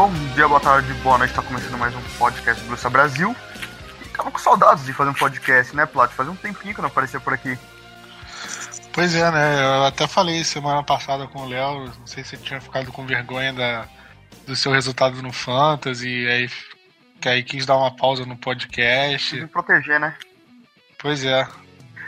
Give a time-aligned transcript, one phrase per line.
[0.00, 1.34] Bom dia, boa tarde, boa noite.
[1.34, 3.36] Tá começando mais um podcast do Bruxa Brasil.
[4.00, 6.10] E tava com saudades de fazer um podcast, né, Plat?
[6.10, 7.58] Fazia um tempinho que eu não aparecia por aqui.
[8.94, 9.62] Pois é, né?
[9.62, 13.04] Eu até falei semana passada com o Léo, não sei se ele tinha ficado com
[13.04, 13.84] vergonha da,
[14.46, 16.50] do seu resultado no Fantasy, aí,
[17.20, 19.38] que aí quis dar uma pausa no podcast.
[19.38, 20.16] Me proteger, né?
[20.98, 21.46] Pois é.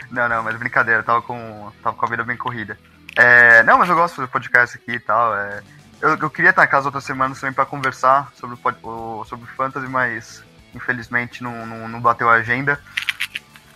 [0.09, 2.75] Não, não, mas brincadeira, tava com, tava com a vida bem corrida.
[3.15, 5.37] É, não, mas eu gosto de fazer podcast aqui e tal.
[5.37, 5.61] É,
[6.01, 9.55] eu, eu queria estar em casa outras semanas também para conversar sobre o, sobre o
[9.55, 12.79] Fantasy, mas infelizmente não, não, não bateu a agenda.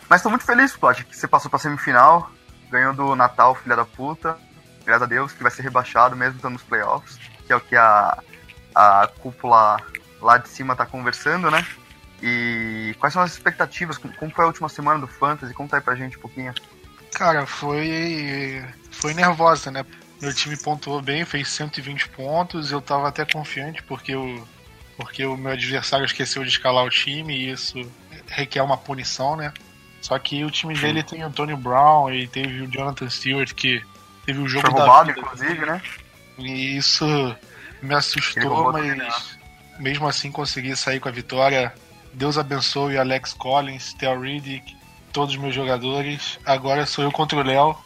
[0.10, 2.32] Mas tô muito feliz, Plat, que você passou pra semifinal,
[2.70, 4.38] ganhou do Natal, filha da puta.
[4.86, 7.76] Graças a Deus, que vai ser rebaixado mesmo estando nos playoffs, que é o que
[7.76, 8.18] a,
[8.74, 9.78] a cúpula
[10.22, 11.66] lá de cima tá conversando, né?
[12.22, 13.98] E quais são as expectativas?
[13.98, 15.54] Como foi a última semana do Fantasy?
[15.54, 16.54] Conta aí pra gente um pouquinho.
[17.14, 18.64] Cara, foi.
[18.92, 19.86] Foi nervosa, né?
[20.22, 22.72] Meu time pontuou bem, fez 120 pontos.
[22.72, 24.48] Eu tava até confiante porque o,
[24.98, 27.80] porque o meu adversário esqueceu de escalar o time e isso
[28.28, 29.54] requer uma punição, né?
[30.02, 33.84] Só que o time dele tem o Tony Brown e teve o Jonathan Stewart que
[34.26, 35.20] teve o jogo Foi roubado, vida.
[35.20, 35.82] inclusive, né?
[36.38, 37.06] E isso
[37.82, 39.38] me assustou, mas
[39.80, 41.74] mesmo assim consegui sair com a vitória.
[42.14, 44.76] Deus abençoe Alex Collins, Theo Riddick,
[45.14, 46.40] todos os meus jogadores.
[46.46, 47.78] Agora sou eu contra o Léo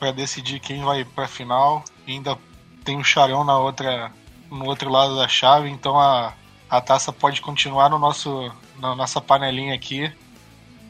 [0.00, 1.84] para decidir quem vai para final.
[2.06, 2.36] E ainda
[2.82, 4.10] tem o Charão na outra,
[4.50, 6.32] no outro lado da chave, então a,
[6.68, 10.10] a taça pode continuar no nosso, na nossa panelinha aqui.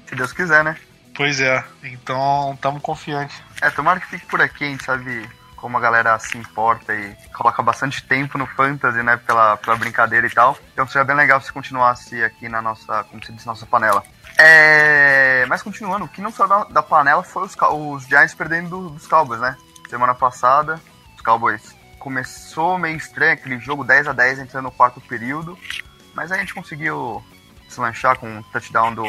[0.06, 0.78] Se Deus quiser, né?
[1.14, 3.36] Pois é, então estamos confiantes.
[3.60, 5.28] É, tomara que fique por aqui, a gente sabe
[5.60, 10.26] como a galera se importa e coloca bastante tempo no fantasy, né, pela, pela brincadeira
[10.26, 10.56] e tal.
[10.72, 14.02] Então seria bem legal se continuasse aqui na nossa, como se diz, nossa panela.
[14.38, 18.70] É, mas continuando, o que não saiu da, da panela foi os, os Giants perdendo
[18.70, 19.56] do- dos Cowboys, né?
[19.88, 20.80] Semana passada,
[21.14, 25.58] os Cowboys começou meio estranho aquele jogo 10 a 10 entrando no quarto período,
[26.14, 27.22] mas aí a gente conseguiu
[27.68, 29.04] deslanchar com um touchdown do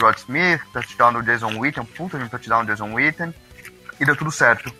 [0.00, 3.34] Rod Smith, touchdown do Jason Witten, puta de um touchdown do Jason Witten,
[3.98, 4.72] e deu tudo certo.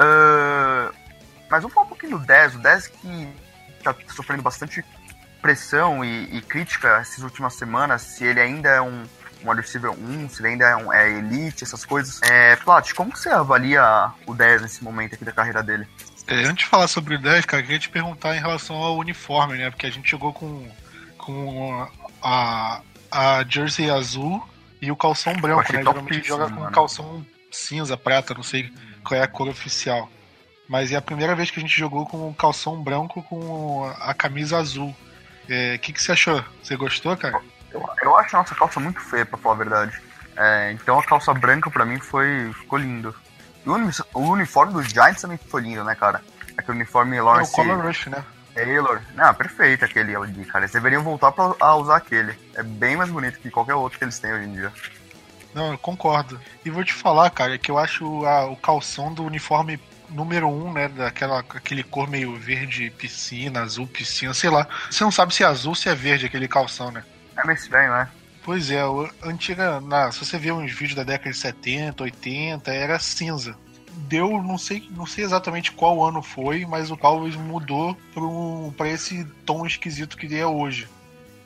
[0.00, 0.90] Ah,
[1.50, 3.34] mas vamos falar um pouquinho do 10, o 10 que
[3.84, 4.82] tá sofrendo bastante
[5.42, 9.04] pressão e, e crítica essas últimas semanas, se ele ainda é um,
[9.44, 12.20] um wide receiver 1, se ele ainda é, um, é elite, essas coisas.
[12.22, 15.86] É, Plat, como você avalia o 10 nesse momento aqui da carreira dele?
[16.26, 18.96] É, antes de falar sobre o 10, cara, eu queria te perguntar em relação ao
[18.96, 19.70] uniforme, né?
[19.70, 20.70] Porque a gente jogou com,
[21.18, 21.88] com
[22.22, 24.46] a, a jersey azul
[24.80, 25.82] e o calção branco, né?
[25.82, 26.72] Geralmente joga com mano.
[26.72, 28.72] calção cinza, prata, não sei
[29.04, 30.08] qual é a cor oficial.
[30.68, 34.14] Mas é a primeira vez que a gente jogou com o calção branco com a
[34.14, 34.88] camisa azul.
[34.90, 36.44] O é, que, que você achou?
[36.62, 37.40] Você gostou, cara?
[37.72, 40.00] Eu, eu acho a nossa calça muito feia, pra falar a verdade.
[40.36, 43.14] É, então a calça branca pra mim foi ficou lindo.
[43.66, 46.22] O, uni- o uniforme dos Giants também foi lindo, né, cara?
[46.56, 48.24] Aquele uniforme É o Lawrence Color Rush, né?
[48.54, 49.00] Taylor.
[49.14, 50.64] Não, perfeito aquele ali, cara.
[50.64, 52.36] Eles deveriam voltar pra, a usar aquele.
[52.54, 54.72] É bem mais bonito que qualquer outro que eles têm hoje em dia.
[55.54, 56.40] Não, eu concordo.
[56.64, 60.72] E vou te falar, cara, que eu acho a- o calção do uniforme número um,
[60.72, 60.88] né?
[60.88, 64.66] Daquela aquele cor meio verde piscina, azul piscina, sei lá.
[64.90, 67.04] Você não sabe se é azul ou se é verde aquele calção, né?
[67.36, 68.08] É meio estranho, né?
[68.42, 69.80] Pois é, o- antiga.
[69.80, 73.56] Na, se você vê uns vídeos da década de 70, 80, era cinza.
[74.08, 77.96] Deu, não sei, não sei exatamente qual ano foi, mas o Cowboys mudou
[78.76, 80.88] para esse tom esquisito que é hoje.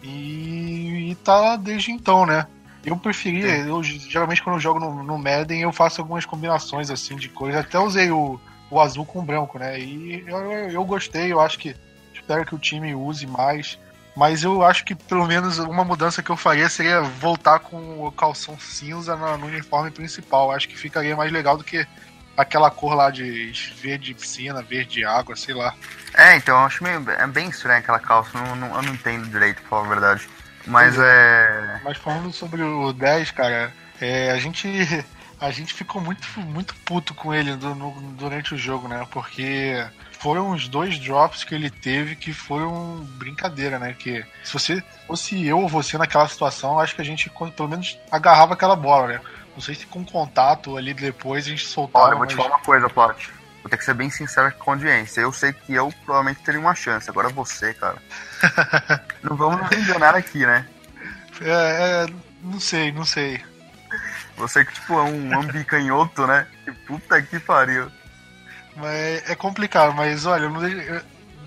[0.02, 2.46] E, e tá desde então, né?
[2.84, 7.16] Eu preferia, eu geralmente quando eu jogo no, no Madden eu faço algumas combinações assim
[7.16, 7.56] de cores.
[7.56, 8.38] Até usei o,
[8.70, 9.78] o azul com o branco, né?
[9.80, 11.74] E eu, eu, eu gostei, eu acho que
[12.12, 13.78] espero que o time use mais.
[14.16, 18.12] Mas eu acho que pelo menos uma mudança que eu faria seria voltar com o
[18.12, 20.52] calção cinza na- no uniforme principal.
[20.52, 21.84] Acho que ficaria mais legal do que
[22.36, 23.50] aquela cor lá de
[23.80, 25.74] verde piscina, verde água, sei lá.
[26.14, 29.28] É, então eu acho meio, é bem estranho aquela calça, não, não, eu não entendo
[29.28, 30.28] direito, pra falar a verdade.
[30.66, 31.80] Mas é.
[31.84, 34.68] Mas falando sobre o 10, cara, é, a gente.
[35.40, 39.06] A gente ficou muito, muito puto com ele do, no, durante o jogo, né?
[39.10, 43.94] Porque foram os dois drops que ele teve que foram brincadeira, né?
[43.98, 47.98] Que se você fosse eu ou você naquela situação, acho que a gente pelo menos
[48.10, 49.20] agarrava aquela bola, né?
[49.54, 52.06] Não sei se com contato ali depois a gente soltava.
[52.06, 53.30] Olha, eu vou te falar uma coisa, Plot.
[53.64, 55.22] Vou ter que ser bem sincero com a audiência.
[55.22, 57.08] Eu sei que eu provavelmente teria uma chance.
[57.08, 57.96] Agora você, cara.
[59.24, 60.68] não vamos nos enganar aqui, né?
[61.40, 62.06] É, é,
[62.42, 63.42] não sei, não sei.
[64.36, 66.46] Você que, tipo, é um ambicanhoto, né?
[66.62, 67.90] Que puta que pariu.
[68.76, 70.60] Mas é complicado, mas olha, não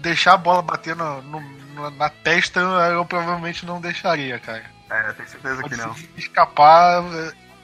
[0.01, 4.63] deixar a bola bater no, no, na testa eu provavelmente não deixaria, cara.
[4.89, 5.95] É, tenho certeza Pode que não.
[6.17, 7.03] escapar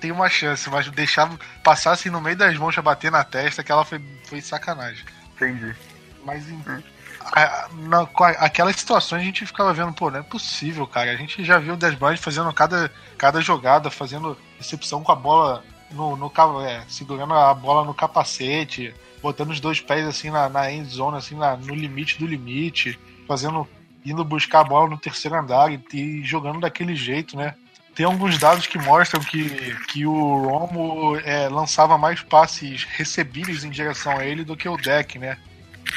[0.03, 1.31] tem uma chance, mas deixar
[1.63, 5.05] passar assim no meio das mãos pra bater na testa, aquela foi, foi sacanagem.
[5.33, 5.73] Entendi.
[6.25, 6.83] Mas em, hum.
[7.21, 8.01] a, na,
[8.39, 11.09] aquelas situações a gente ficava vendo, pô, não é possível, cara.
[11.09, 15.15] A gente já viu o Des Bryant fazendo cada, cada jogada, fazendo recepção com a
[15.15, 16.31] bola no, no
[16.67, 21.17] é, segurando a bola no capacete, botando os dois pés assim na, na end zone,
[21.17, 23.65] assim, na, no limite do limite, fazendo.
[24.05, 27.55] indo buscar a bola no terceiro andar e, e jogando daquele jeito, né?
[27.95, 33.69] Tem alguns dados que mostram que, que o Romo é, lançava mais passes recebíveis em
[33.69, 35.37] direção a ele do que o deck, né?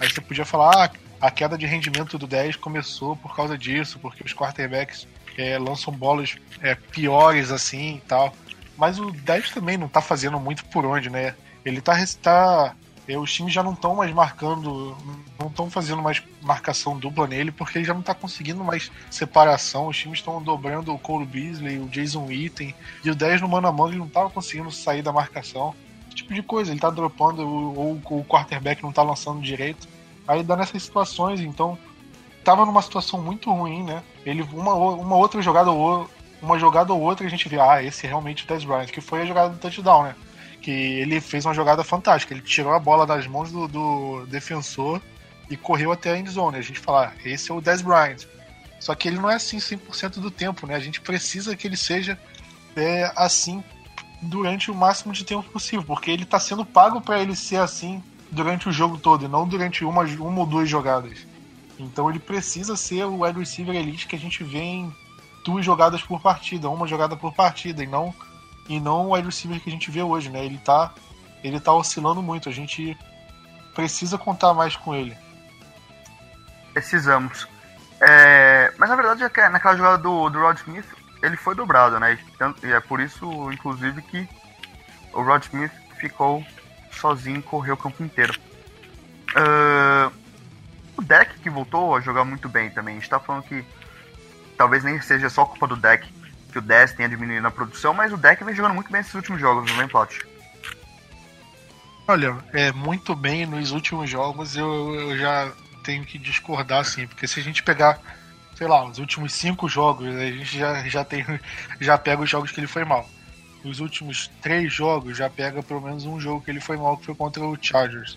[0.01, 0.91] Aí você podia falar, ah,
[1.27, 5.09] a queda de rendimento do 10 começou por causa disso, porque os quarterbacks
[5.39, 8.35] é, lançam bolas é, piores assim e tal.
[8.77, 11.35] Mas o 10 também não tá fazendo muito por onde, né?
[11.65, 12.75] Ele tá, tá
[13.09, 14.97] é, os times já não estão mais marcando,
[15.39, 19.87] não estão fazendo mais marcação dupla nele, porque ele já não está conseguindo mais separação.
[19.87, 22.75] Os times estão dobrando o Cole Beasley, o Jason Witten,
[23.05, 25.75] e o 10 no mano a mano ele não estava conseguindo sair da marcação.
[26.09, 29.87] Esse tipo de coisa, ele está dropando, ou, o quarterback não está lançando direito.
[30.27, 31.79] Aí dá nessas situações, então
[32.39, 34.03] estava numa situação muito ruim, né?
[34.25, 36.11] Ele, uma, uma outra jogada ou
[36.43, 39.01] uma jogada ou outra a gente vê, ah, esse é realmente o Dez Bryant, que
[39.01, 40.15] foi a jogada do touchdown, né?
[40.67, 42.35] Que ele fez uma jogada fantástica.
[42.35, 45.01] Ele tirou a bola das mãos do, do defensor
[45.49, 46.57] e correu até a endzone.
[46.59, 48.27] A gente fala, ah, esse é o Dez Bryant.
[48.81, 50.75] Só que ele não é assim 100% do tempo, né?
[50.75, 52.19] A gente precisa que ele seja
[52.75, 53.63] é, assim
[54.21, 58.03] durante o máximo de tempo possível, porque ele está sendo pago para ele ser assim
[58.33, 61.29] durante o jogo todo e não durante uma, uma ou duas jogadas.
[61.79, 64.93] Então ele precisa ser o wide receiver elite que a gente vê em
[65.45, 68.13] duas jogadas por partida, uma jogada por partida, e não
[68.69, 70.45] e não o wide receiver que a gente vê hoje, né?
[70.45, 70.93] Ele tá,
[71.43, 72.49] ele tá oscilando muito.
[72.49, 72.97] A gente
[73.75, 75.17] precisa contar mais com ele.
[76.73, 77.47] Precisamos.
[78.01, 80.87] É, mas na verdade, naquela jogada do, do Rod Smith,
[81.23, 82.19] ele foi dobrado, né?
[82.63, 84.29] E é por isso, inclusive, que
[85.13, 86.45] o Rod Smith ficou
[86.91, 88.35] sozinho e correu o campo inteiro.
[89.31, 90.13] Uh,
[90.97, 92.97] o deck que voltou a jogar muito bem também.
[92.97, 93.65] A gente tá falando que
[94.57, 96.07] talvez nem seja só culpa do deck,
[96.57, 99.15] que o 10 tenha diminuído na produção, mas o deck vem jogando muito bem esses
[99.15, 100.27] últimos jogos, não vem, Plot?
[102.09, 105.53] Olha, é muito bem nos últimos jogos, eu, eu já
[105.85, 108.01] tenho que discordar, assim, porque se a gente pegar,
[108.57, 111.27] sei lá, os últimos cinco jogos, a gente já, já, tem,
[111.79, 113.07] já pega os jogos que ele foi mal.
[113.63, 117.05] Os últimos três jogos já pega pelo menos um jogo que ele foi mal, que
[117.05, 118.17] foi contra o Chargers.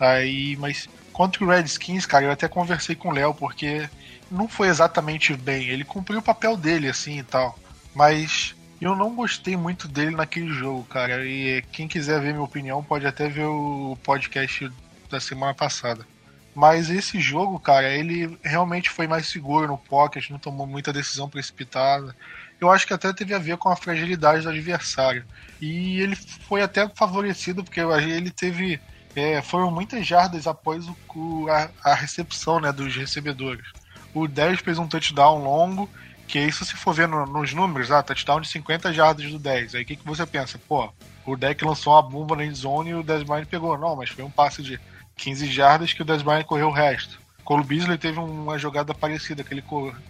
[0.00, 3.88] Aí, mas contra o Redskins, cara, eu até conversei com o Léo, porque
[4.30, 5.68] não foi exatamente bem.
[5.68, 7.56] Ele cumpriu o papel dele, assim e tal.
[7.98, 11.26] Mas eu não gostei muito dele naquele jogo, cara.
[11.26, 14.70] E quem quiser ver minha opinião pode até ver o podcast
[15.10, 16.06] da semana passada.
[16.54, 21.28] Mas esse jogo, cara, ele realmente foi mais seguro no pocket, não tomou muita decisão
[21.28, 22.14] precipitada.
[22.60, 25.24] Eu acho que até teve a ver com a fragilidade do adversário.
[25.60, 28.80] E ele foi até favorecido, porque ele teve.
[29.16, 33.66] É, foram muitas jardas após o, a, a recepção né, dos recebedores.
[34.14, 35.90] O 10 fez um touchdown longo
[36.28, 39.74] que isso, se for ver no, nos números, ah, touchdown de 50 jardas do 10.
[39.74, 40.60] Aí o que, que você pensa?
[40.68, 40.92] Pô,
[41.26, 43.76] o deck lançou uma bomba na zone e o Des Bryant pegou.
[43.78, 44.78] Não, mas foi um passe de
[45.16, 47.18] 15 jardas que o Des Bryant correu o resto.
[47.44, 49.64] Cole Beasley teve uma jogada parecida, que ele,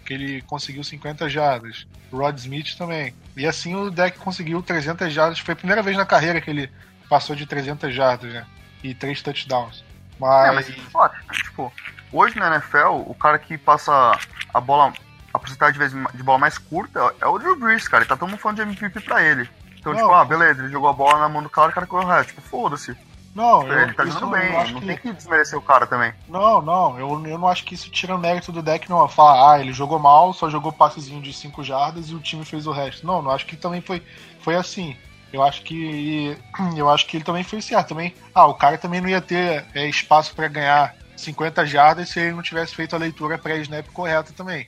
[0.05, 1.87] que ele conseguiu 50 jardas.
[2.11, 3.13] Rod Smith também.
[3.37, 5.39] E assim o deck conseguiu 300 jardas.
[5.39, 6.69] Foi a primeira vez na carreira que ele
[7.07, 8.45] passou de 300 jardas, né?
[8.83, 9.85] E 3 touchdowns.
[10.19, 10.49] Mas...
[10.49, 11.71] É, mas tipo,
[12.11, 14.19] hoje na NFL, o cara que passa
[14.53, 14.93] a bola
[15.33, 18.03] a porcentagem de, de bola mais curta é o Drew Brees, cara.
[18.03, 19.49] Ele tá todo mundo falando de MVP pra ele.
[19.79, 21.87] Então, não, tipo, ah, beleza, ele jogou a bola na mão do cara, o cara
[21.87, 22.29] correu o resto.
[22.29, 22.95] Tipo, foda-se.
[23.33, 24.87] Não, tipo, ele tá jogando bem, não que...
[24.87, 26.13] tem que desmerecer o cara também.
[26.27, 29.07] Não, não, eu, eu não acho que isso tira o mérito do deck, não.
[29.07, 32.67] Falar, ah, ele jogou mal, só jogou passezinho de 5 jardas e o time fez
[32.67, 33.05] o resto.
[33.05, 34.03] Não, não acho que também foi,
[34.41, 34.97] foi assim.
[35.31, 36.35] Eu acho que
[36.75, 38.13] eu acho que ele também fez certo também.
[38.33, 42.31] Ah, o cara também não ia ter é, espaço para ganhar 50 jardas se ele
[42.31, 44.67] não tivesse feito a leitura pré-snap correta também.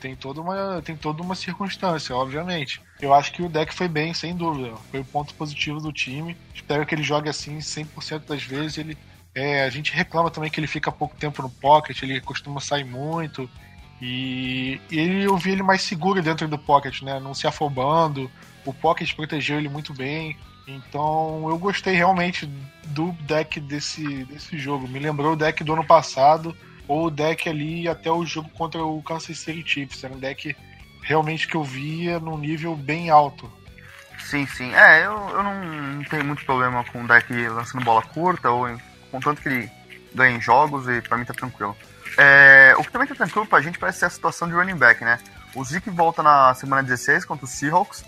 [0.00, 2.80] Tem toda uma tem toda uma circunstância, obviamente.
[3.00, 4.74] Eu acho que o deck foi bem, sem dúvida.
[4.90, 6.36] Foi o ponto positivo do time.
[6.54, 8.78] Espero que ele jogue assim 100% das vezes.
[8.78, 8.96] Ele
[9.34, 12.84] é, a gente reclama também que ele fica pouco tempo no pocket, ele costuma sair
[12.84, 13.48] muito.
[14.00, 17.18] E ele eu vi ele mais seguro dentro do pocket, né?
[17.18, 18.30] Não se afobando.
[18.64, 20.36] O pocket protegeu ele muito bem.
[20.66, 22.46] Então eu gostei realmente
[22.88, 24.86] do deck desse, desse jogo.
[24.86, 26.54] Me lembrou o deck do ano passado,
[26.88, 30.02] o deck ali até o jogo contra o Kansas City Chiefs.
[30.02, 30.56] Era um deck
[31.02, 33.50] realmente que eu via num nível bem alto.
[34.18, 34.74] Sim, sim.
[34.74, 38.66] É, eu, eu não tenho muito problema com o deck lançando bola curta, ou
[39.10, 39.70] contanto que ele
[40.14, 41.76] ganha em jogos, e pra mim tá tranquilo.
[42.16, 45.04] É, o que também tá tranquilo pra gente parece ser a situação de running back,
[45.04, 45.18] né?
[45.54, 48.04] O Zeke volta na semana 16 contra os Seahawks,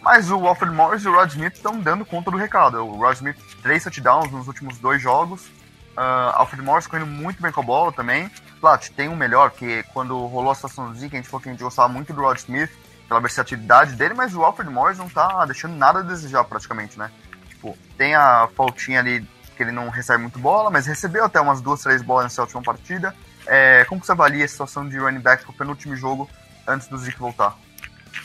[0.00, 2.78] mas o Alfred Morris e o Rod Smith estão dando conta do recado.
[2.78, 5.50] O Rod Smith, três touchdowns nos últimos dois jogos.
[5.98, 8.30] Uh, Alfred Morris correndo muito bem com a bola também.
[8.60, 11.48] Claro, tem um melhor, que quando rolou a situação do Zeke, a gente falou que
[11.48, 12.70] a gente gostava muito do Rod Smith,
[13.08, 17.10] pela versatilidade dele, mas o Alfred Morris não tá deixando nada a desejar praticamente, né?
[17.48, 19.26] Tipo, tem a faltinha ali
[19.56, 22.62] que ele não recebe muito bola, mas recebeu até umas duas, três bolas nessa última
[22.62, 23.12] partida.
[23.44, 26.30] É, como você avalia a situação de running back pro penúltimo jogo
[26.64, 27.56] antes do Zeke voltar?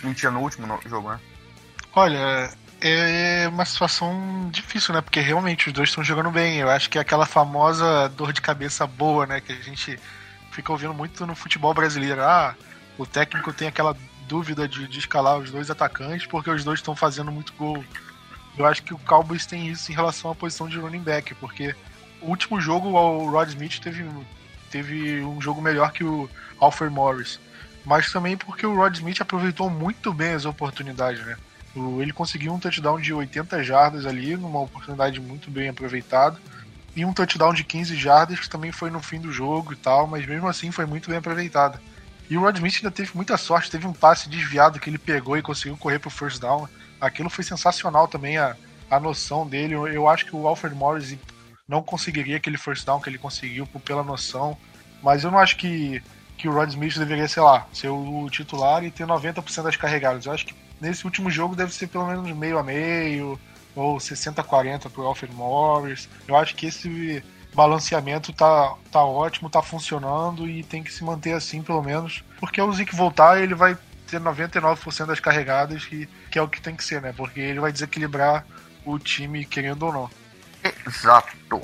[0.04, 1.20] Mentira, no último jogo, né?
[1.96, 2.52] Olha,
[2.84, 5.00] é uma situação difícil, né?
[5.00, 6.58] Porque realmente os dois estão jogando bem.
[6.58, 9.40] Eu acho que é aquela famosa dor de cabeça boa, né?
[9.40, 9.98] Que a gente
[10.52, 12.22] fica ouvindo muito no futebol brasileiro.
[12.22, 12.56] Ah,
[12.98, 13.96] o técnico tem aquela
[14.28, 17.84] dúvida de, de escalar os dois atacantes porque os dois estão fazendo muito gol.
[18.58, 21.74] Eu acho que o Cowboys tem isso em relação à posição de running back, porque
[22.22, 24.06] o último jogo o Rod Smith teve,
[24.70, 27.40] teve um jogo melhor que o Alfred Morris,
[27.86, 31.38] mas também porque o Rod Smith aproveitou muito bem as oportunidades, né?
[31.76, 36.40] Ele conseguiu um touchdown de 80 jardas ali, numa oportunidade muito bem aproveitada,
[36.96, 40.06] e um touchdown de 15 jardas que também foi no fim do jogo e tal,
[40.06, 41.82] mas mesmo assim foi muito bem aproveitada.
[42.30, 45.38] E o Rod Smith ainda teve muita sorte, teve um passe desviado que ele pegou
[45.38, 46.68] e conseguiu correr pro first down
[47.06, 48.56] aquilo foi sensacional também, a,
[48.90, 49.74] a noção dele.
[49.74, 51.18] Eu, acho que o Alfred Morris
[51.68, 54.58] não conseguiria aquele first down que ele conseguiu pela noção,
[55.02, 56.02] mas eu não acho que,
[56.38, 60.26] que o Rod Smith deveria, sei lá, ser o titular e ter 90% das carregadas.
[60.26, 63.40] Eu acho que nesse último jogo deve ser pelo menos meio a meio,
[63.74, 66.10] ou 60-40 pro Alfred Morris.
[66.28, 67.24] Eu acho que esse
[67.56, 72.62] balanceamento tá, tá ótimo, tá funcionando e tem que se manter assim pelo menos, porque
[72.62, 76.76] o Zeke voltar ele vai ter 99% das carregadas, que, que é o que tem
[76.76, 77.14] que ser, né?
[77.16, 78.46] Porque ele vai desequilibrar
[78.86, 80.10] o time, querendo ou não.
[80.86, 81.62] Exato.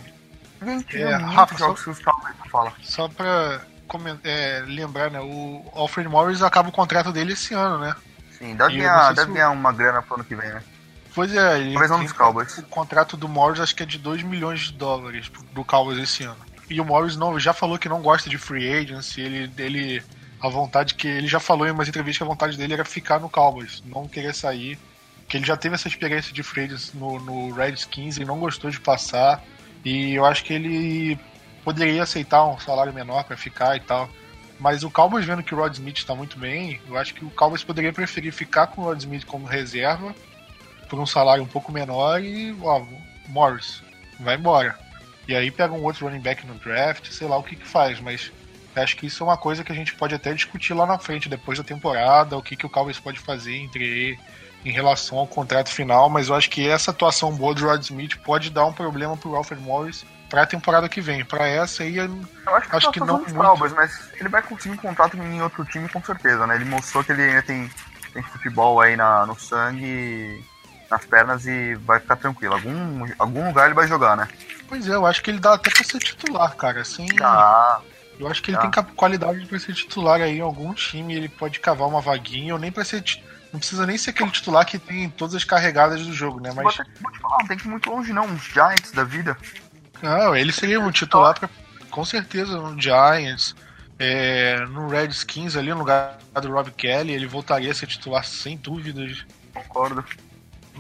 [0.93, 1.75] É, Rafa, só,
[2.51, 2.73] fala.
[2.81, 3.61] só pra
[4.23, 5.19] é, lembrar, né?
[5.19, 7.95] O Alfred Morris acaba o contrato dele esse ano, né?
[8.39, 10.63] Sim, deve, ganhar, deve ganhar uma grana pro ano que vem, né?
[11.13, 12.57] Pois é, ele Talvez um dos Cowboys.
[12.57, 16.23] o contrato do Morris acho que é de 2 milhões de dólares do Cowboys esse
[16.23, 16.37] ano.
[16.69, 20.03] E o Morris não, já falou que não gosta de free agency, ele, ele
[20.39, 23.19] a vontade que ele já falou em umas entrevistas que a vontade dele era ficar
[23.19, 24.79] no Cowboys, não querer sair.
[25.27, 28.79] Que ele já teve essa experiência de Freitas no, no Redskins e não gostou de
[28.79, 29.43] passar.
[29.83, 31.19] E eu acho que ele
[31.63, 34.09] poderia aceitar um salário menor para ficar e tal.
[34.59, 37.29] Mas o Cowboys vendo que o Rod Smith está muito bem, eu acho que o
[37.29, 40.13] Cowboys poderia preferir ficar com o Rod Smith como reserva
[40.89, 42.83] por um salário um pouco menor e, ó,
[43.27, 43.81] Morris,
[44.19, 44.77] vai embora.
[45.27, 47.99] E aí pega um outro running back no draft, sei lá o que que faz,
[47.99, 48.31] mas
[48.75, 51.29] Acho que isso é uma coisa que a gente pode até discutir lá na frente,
[51.29, 54.17] depois da temporada, o que, que o Cowboys pode fazer entre
[54.63, 58.17] em relação ao contrato final, mas eu acho que essa atuação boa do Rod Smith
[58.17, 61.25] pode dar um problema pro Alfred Morris para a temporada que vem.
[61.25, 62.09] Para essa aí, eu
[62.45, 63.25] acho que, acho que não.
[63.25, 66.55] Cowboys, mas ele vai conseguir um contrato em outro time com certeza, né?
[66.55, 67.69] Ele mostrou que ele ainda tem,
[68.13, 70.43] tem futebol aí na, no sangue,
[70.89, 72.53] nas pernas e vai ficar tranquilo.
[72.53, 74.27] Algum, algum lugar ele vai jogar, né?
[74.67, 76.81] Pois é, eu acho que ele dá até pra ser titular, cara.
[76.81, 77.07] Assim.
[78.19, 81.59] Eu acho que ele tem qualidade para ser titular aí em algum time, ele pode
[81.59, 83.03] cavar uma vaguinha, ou nem para ser.
[83.51, 86.51] Não precisa nem ser aquele titular que tem todas as carregadas do jogo, né?
[86.53, 86.77] Mas.
[87.01, 88.25] Vou te falar, não tem que ir muito longe, não.
[88.25, 89.35] Uns Giants da vida.
[90.01, 91.49] Não, ele seria um titular pra,
[91.89, 93.55] com certeza no Giants.
[94.01, 98.55] É, no Redskins ali, no lugar do Rob Kelly, ele voltaria a ser titular sem
[98.55, 99.25] dúvidas.
[99.53, 100.05] Concordo.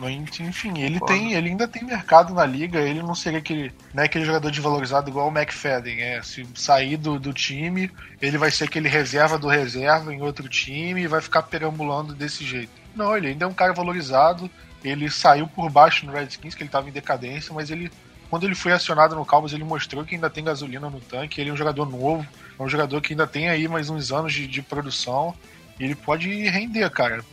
[0.07, 4.23] Enfim, ele tem, ele ainda tem mercado na liga, ele não seria aquele, né, aquele
[4.23, 6.01] jogador desvalorizado igual o McFadden.
[6.01, 10.47] É, se sair do, do time, ele vai ser aquele reserva do reserva em outro
[10.47, 12.71] time e vai ficar perambulando desse jeito.
[12.95, 14.49] Não, ele ainda é um cara valorizado.
[14.81, 17.91] Ele saiu por baixo no Redskins, que ele estava em decadência, mas ele,
[18.29, 21.41] quando ele foi acionado no Cowboys, ele mostrou que ainda tem gasolina no tanque.
[21.41, 22.25] Ele é um jogador novo,
[22.57, 25.33] é um jogador que ainda tem aí mais uns anos de, de produção.
[25.79, 27.23] E ele pode render, cara.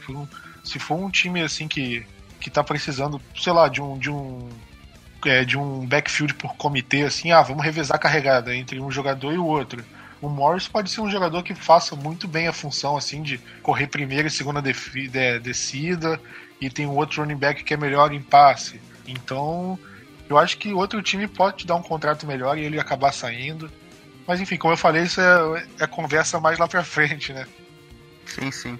[0.64, 2.06] Se for um time assim que
[2.38, 4.48] que tá precisando, sei lá, de um de um
[5.24, 9.32] é, de um backfield por comitê, assim, ah, vamos revezar a carregada entre um jogador
[9.32, 9.84] e o outro.
[10.20, 13.88] O Morris pode ser um jogador que faça muito bem a função, assim, de correr
[13.88, 14.72] primeira e segunda de,
[15.40, 16.20] descida,
[16.60, 18.80] e tem um outro running back que é melhor em passe.
[19.06, 19.78] Então,
[20.28, 23.70] eu acho que outro time pode te dar um contrato melhor e ele acabar saindo.
[24.26, 27.46] Mas enfim, como eu falei, isso é, é conversa mais lá pra frente, né?
[28.26, 28.78] Sim, sim.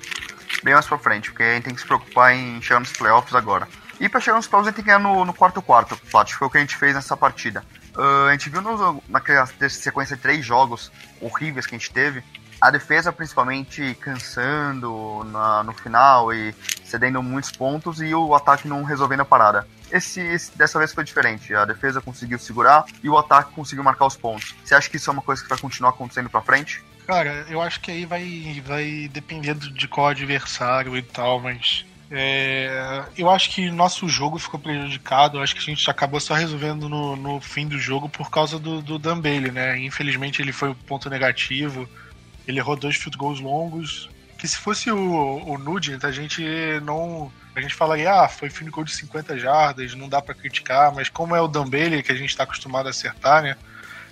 [0.63, 3.35] Bem mais pra frente, porque a gente tem que se preocupar em chegar nos playoffs
[3.35, 3.69] agora.
[4.01, 6.33] E pra chegar nos playoffs a gente tem que ganhar no, no quarto quarto, Plat.
[6.33, 7.65] Foi o que a gente fez nessa partida.
[7.97, 12.23] Uh, a gente viu no, naquela sequência de três jogos horríveis que a gente teve,
[12.61, 18.83] a defesa principalmente cansando na, no final e cedendo muitos pontos e o ataque não
[18.83, 19.67] resolvendo a parada.
[19.91, 21.55] Esse, esse, dessa vez foi diferente.
[21.55, 24.55] A defesa conseguiu segurar e o ataque conseguiu marcar os pontos.
[24.65, 26.83] Você acha que isso é uma coisa que vai continuar acontecendo para frente?
[27.07, 33.05] Cara, eu acho que aí vai, vai dependendo de qual adversário e tal, mas é,
[33.17, 35.39] eu acho que nosso jogo ficou prejudicado.
[35.39, 38.59] Eu acho que a gente acabou só resolvendo no, no fim do jogo por causa
[38.59, 39.79] do, do Dan Bailey, né?
[39.79, 41.89] Infelizmente ele foi o um ponto negativo.
[42.47, 44.09] Ele errou dois field goals longos.
[44.39, 46.45] Que se fosse o, o Nugent, a gente
[46.83, 47.33] não.
[47.57, 51.09] A gente falaria, ah, foi field goal de 50 jardas, não dá para criticar, mas
[51.09, 53.57] como é o Dan Bailey, que a gente está acostumado a acertar, né?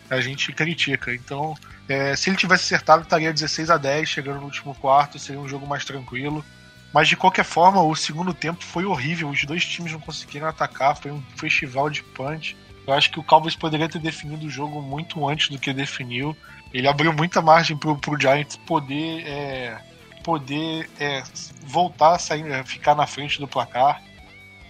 [0.09, 1.15] A gente critica.
[1.15, 1.55] Então,
[1.87, 5.47] é, se ele tivesse acertado, estaria 16 a 10, chegando no último quarto, seria um
[5.47, 6.43] jogo mais tranquilo.
[6.91, 9.29] Mas de qualquer forma, o segundo tempo foi horrível.
[9.29, 12.57] Os dois times não conseguiram atacar, foi um festival de punch.
[12.87, 16.35] Eu acho que o Cowboys poderia ter definido o jogo muito antes do que definiu.
[16.73, 19.79] Ele abriu muita margem pro, pro Giants poder é,
[20.25, 21.23] poder é,
[21.63, 24.03] voltar a sair, é, ficar na frente do placar.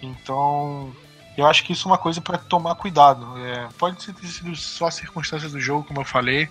[0.03, 0.95] Então,
[1.37, 3.27] eu acho que isso é uma coisa para tomar cuidado.
[3.39, 6.49] É, pode ter sido só circunstâncias do jogo, como eu falei.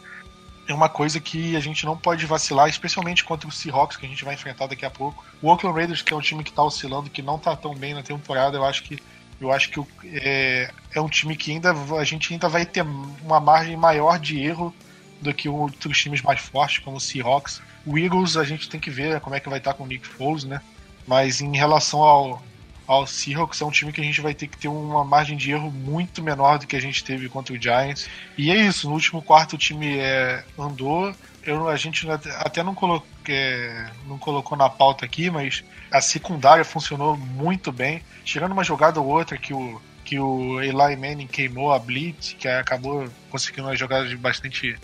[0.65, 4.09] É uma coisa que a gente não pode vacilar, especialmente contra o Seahawks, que a
[4.09, 5.23] gente vai enfrentar daqui a pouco.
[5.41, 7.93] O Oakland Raiders, que é um time que está oscilando, que não está tão bem
[7.93, 8.97] na temporada, eu acho que
[9.41, 12.81] eu acho que é, é um time que ainda a gente ainda vai ter
[13.21, 14.73] uma margem maior de erro
[15.21, 17.61] do que outros times mais fortes, como o Seahawks.
[17.85, 20.07] O Eagles a gente tem que ver como é que vai estar com o Nick
[20.07, 20.61] Foles, né?
[21.05, 22.41] Mas em relação ao,
[22.87, 25.51] ao Seahawks, é um time que a gente vai ter que ter uma margem de
[25.51, 28.09] erro muito menor do que a gente teve contra o Giants.
[28.37, 31.13] E é isso, no último quarto o time é, andou.
[31.43, 32.75] Eu, a gente até não,
[33.27, 38.01] é, não colocou na pauta aqui, mas a secundária funcionou muito bem.
[38.23, 42.47] Tirando uma jogada ou outra que o, que o Eli Manning queimou a blitz, que
[42.47, 44.77] acabou conseguindo uma jogada de bastante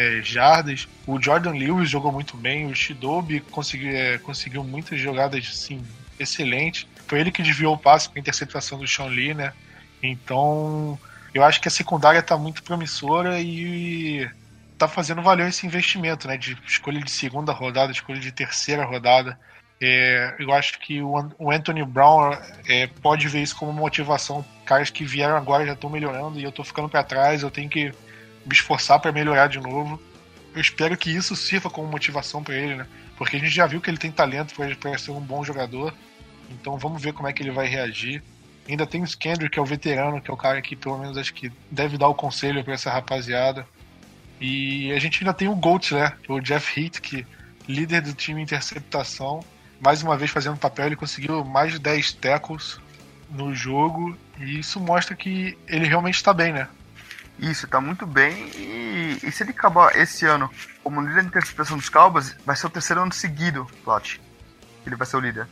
[0.00, 0.88] é, jardas.
[1.06, 5.84] O Jordan Lewis jogou muito bem, o Shidobi conseguiu, é, conseguiu muitas jogadas assim,
[6.18, 6.86] excelentes.
[7.06, 9.52] Foi ele que desviou o passe para interceptação do Sean Lee, né?
[10.02, 10.98] Então,
[11.34, 14.28] eu acho que a secundária está muito promissora e
[14.72, 16.36] está fazendo valer esse investimento, né?
[16.36, 19.38] De escolha de segunda rodada, escolha de terceira rodada.
[19.82, 22.36] É, eu acho que o, Anthony Brown
[22.68, 24.44] é, pode ver isso como motivação.
[24.64, 27.68] Caras que vieram agora já estão melhorando e eu estou ficando para trás, eu tenho
[27.68, 27.92] que
[28.44, 30.00] me esforçar para melhorar de novo.
[30.54, 32.86] Eu espero que isso sirva como motivação para ele, né?
[33.16, 35.94] Porque a gente já viu que ele tem talento para ser um bom jogador.
[36.50, 38.22] Então vamos ver como é que ele vai reagir.
[38.68, 41.16] Ainda tem o Skendrick, que é o veterano, que é o cara que pelo menos
[41.16, 43.66] acho que deve dar o conselho para essa rapaziada.
[44.40, 46.12] E a gente ainda tem o Gold, né?
[46.28, 47.26] O Jeff Heath, que
[47.68, 49.44] líder do time interceptação.
[49.80, 52.78] Mais uma vez fazendo papel, ele conseguiu mais de 10 tackles
[53.30, 54.16] no jogo.
[54.38, 56.68] E isso mostra que ele realmente está bem, né?
[57.40, 58.50] Isso, tá muito bem.
[58.54, 60.50] E, e, se ele acabar esse ano
[60.84, 64.20] como líder de interpretação dos Cowboys, vai ser o terceiro ano seguido, Plot.
[64.86, 65.48] Ele vai ser o líder.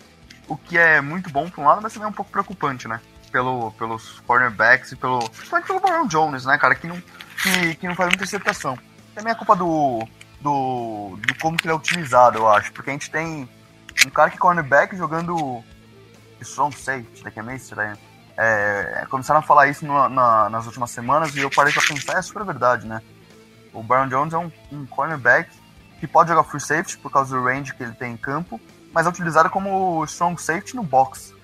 [0.47, 3.01] O que é muito bom por um lado, mas também é um pouco preocupante, né?
[3.33, 5.19] Pelo, pelos cornerbacks e pelo.
[5.31, 6.75] Principalmente pelo Baron Jones, né, cara?
[6.75, 7.01] Que não,
[7.43, 8.79] que, que não faz muita interceptação.
[9.15, 10.07] Também é culpa do,
[10.41, 11.19] do.
[11.27, 12.73] do como que ele é utilizado, eu acho.
[12.73, 13.49] Porque a gente tem
[14.07, 15.65] um cara que é cornerback jogando.
[16.41, 17.97] Strong safety, daqui a mês, será?
[18.41, 22.19] É, começaram a falar isso no, na, nas últimas semanas e eu parei pra pensar,
[22.19, 23.03] é super verdade, né?
[23.73, 25.51] O Baron Jones é um, um cornerback
[25.99, 28.61] que pode jogar free safety por causa do range que ele tem em campo,
[28.93, 31.35] mas é utilizado como strong safety no box.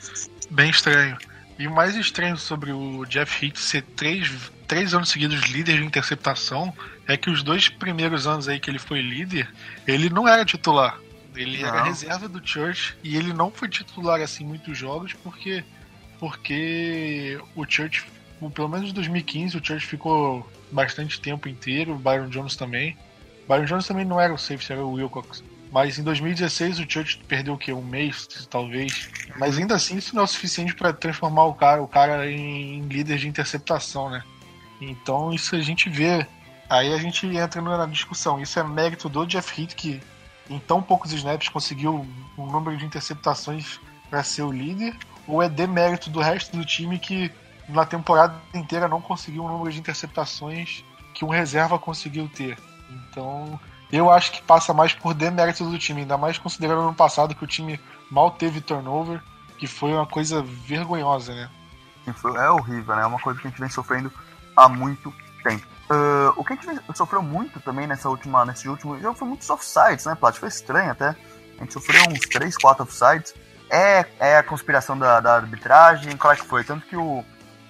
[0.51, 1.19] Bem estranho.
[1.59, 4.31] E o mais estranho sobre o Jeff Heath ser três,
[4.69, 6.73] três anos seguidos líder de interceptação
[7.09, 9.53] é que os dois primeiros anos aí que ele foi líder,
[9.85, 10.97] ele não era titular.
[11.35, 11.69] Ele não.
[11.69, 15.65] era reserva do Church e ele não foi titular assim muitos jogos porque
[16.19, 18.05] porque o Church,
[18.55, 22.97] pelo menos em 2015, o Church ficou bastante tempo inteiro, o Byron Jones também.
[23.49, 25.43] Byron Jones também não era o safety, era o Wilcox.
[25.71, 27.73] Mas em 2016 o Church perdeu o quê?
[27.73, 29.09] Um mês, talvez.
[29.37, 32.81] Mas ainda assim isso não é o suficiente para transformar o cara, o cara em
[32.83, 34.23] líder de interceptação, né?
[34.81, 36.27] Então isso a gente vê.
[36.71, 38.41] Aí a gente entra na discussão.
[38.41, 40.01] Isso é mérito do Jeff Heath que
[40.49, 42.07] em tão poucos snaps conseguiu
[42.39, 44.95] um número de interceptações para ser o líder,
[45.27, 47.31] ou é demérito do resto do time que
[47.69, 50.85] na temporada inteira não conseguiu o número de interceptações
[51.15, 52.59] que um reserva conseguiu ter.
[52.91, 53.59] Então,
[53.93, 57.45] eu acho que passa mais por demérito do time, ainda mais considerando ano passado que
[57.45, 59.23] o time mal teve turnover,
[59.59, 61.51] que foi uma coisa vergonhosa, né?
[62.07, 63.03] É horrível, né?
[63.03, 64.13] É uma coisa que a gente vem sofrendo
[64.57, 65.67] há muito tempo.
[65.91, 69.49] Uh, o que a gente sofreu muito também nessa última, nesse último jogo foi muitos
[69.49, 70.37] offsides, né, Plat?
[70.37, 71.09] Foi estranho até.
[71.09, 73.35] A gente sofreu uns 3, 4 offsides.
[73.71, 76.17] É, é a conspiração da, da arbitragem?
[76.17, 76.65] Qual é que foi?
[76.65, 77.25] Tanto que o,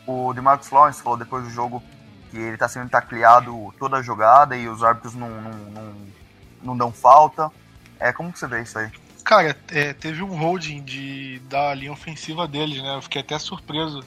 [0.07, 1.83] o DeMarcus Lawrence falou depois do jogo
[2.31, 5.95] que ele está sendo tacleado toda a jogada e os árbitros não, não, não,
[6.63, 7.51] não dão falta.
[7.99, 8.91] É, como que você vê isso aí?
[9.25, 12.97] Cara, é, teve um holding de, da linha ofensiva deles, né?
[12.97, 14.05] Eu fiquei até surpreso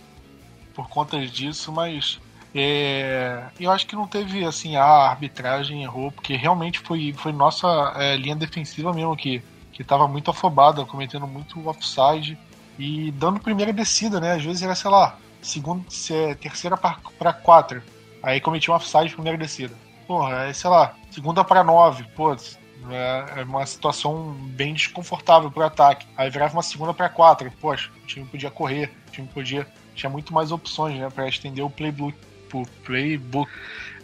[0.76, 2.20] por conta disso, mas
[2.54, 7.68] é, eu acho que não teve assim, a arbitragem errou, porque realmente foi, foi nossa
[7.96, 9.42] é, linha defensiva mesmo que,
[9.78, 12.36] que tava muito afobada, cometendo muito offside
[12.80, 14.34] e dando primeira descida, né?
[14.34, 17.84] Às vezes era, sei lá, segundo, é, terceira para quatro.
[18.24, 19.76] Aí cometi um offside primeira descida.
[20.08, 22.06] Porra, aí, sei lá, segunda para nove.
[22.16, 26.08] Pô, é, é uma situação bem desconfortável pro ataque.
[26.18, 27.52] Aí virava uma segunda para quatro.
[27.62, 29.68] Poxa, o time podia correr, o time podia.
[29.94, 31.08] Tinha muito mais opções, né?
[31.12, 32.18] Pra estender o playbook.
[32.52, 33.52] O playbook.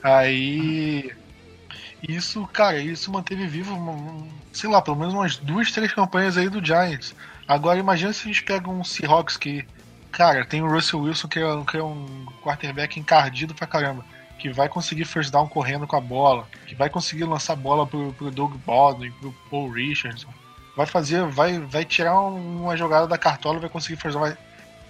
[0.03, 1.11] Aí.
[2.07, 6.63] Isso, cara, isso manteve vivo, sei lá, pelo menos umas duas, três campanhas aí do
[6.63, 7.15] Giants.
[7.47, 9.65] Agora imagina se a gente pega um Seahawks que
[10.13, 14.05] Cara, tem o Russell Wilson, que é, que é um quarterback encardido pra caramba.
[14.37, 16.47] Que vai conseguir first down correndo com a bola.
[16.67, 20.29] Que vai conseguir lançar bola pro, pro Doug Baldwin, pro Paul Richardson.
[20.77, 24.27] Vai fazer, vai, vai tirar uma jogada da cartola vai conseguir first down.
[24.27, 24.37] Vai,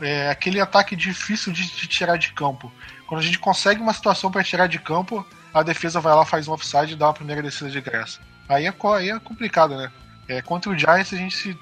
[0.02, 2.70] é aquele ataque difícil de, de, tirar de campo.
[3.08, 6.48] Quando a gente consegue uma situação para tirar de campo, a defesa vai lá, faz
[6.48, 8.20] um offside e dá uma primeira descida de graça.
[8.50, 9.92] Aí é, aí é complicado, né?
[10.28, 11.58] É, contra o Giants a gente,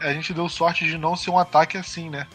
[0.00, 2.26] a gente deu sorte de não ser um ataque assim, né?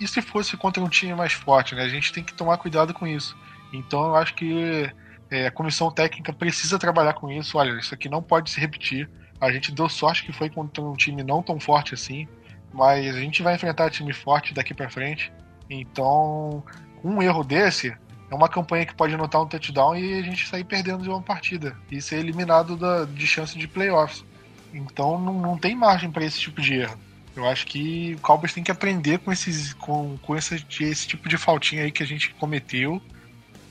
[0.00, 1.82] e se fosse contra um time mais forte, né?
[1.82, 3.36] A gente tem que tomar cuidado com isso.
[3.72, 4.90] Então eu acho que
[5.30, 7.58] é, a comissão técnica precisa trabalhar com isso.
[7.58, 9.10] Olha, isso aqui não pode se repetir.
[9.40, 12.28] A gente deu sorte que foi contra um time não tão forte assim,
[12.72, 15.32] mas a gente vai enfrentar time forte daqui para frente.
[15.68, 16.62] Então,
[17.02, 17.94] um erro desse
[18.30, 21.22] é uma campanha que pode anotar um touchdown e a gente sair perdendo de uma
[21.22, 24.24] partida e ser eliminado da, de chance de playoffs.
[24.72, 26.98] Então não, não tem margem para esse tipo de erro.
[27.34, 31.28] Eu acho que o Cowboys tem que aprender com esses com, com esse, esse tipo
[31.28, 33.00] de faltinha aí que a gente cometeu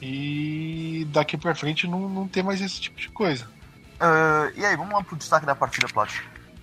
[0.02, 3.46] e daqui pra frente não, não ter mais esse tipo de coisa.
[3.98, 6.12] Uh, e aí, vamos lá pro destaque da partida, Plat.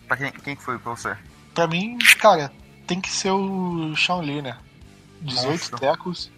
[0.07, 1.17] Pra quem, quem foi pra você?
[1.53, 2.53] Pra mim, cara,
[2.87, 4.57] tem que ser o Sean Lee, né?
[5.21, 5.77] 18 Nossa.
[5.77, 6.31] tecos.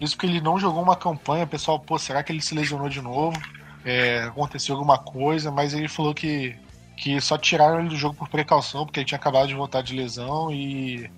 [0.00, 3.02] Isso que ele não jogou uma campanha, pessoal, pô, será que ele se lesionou de
[3.02, 3.38] novo?
[3.84, 6.58] É, aconteceu alguma coisa, mas ele falou que
[7.00, 9.96] que só tiraram ele do jogo por precaução, porque ele tinha acabado de voltar de
[9.96, 11.10] lesão e,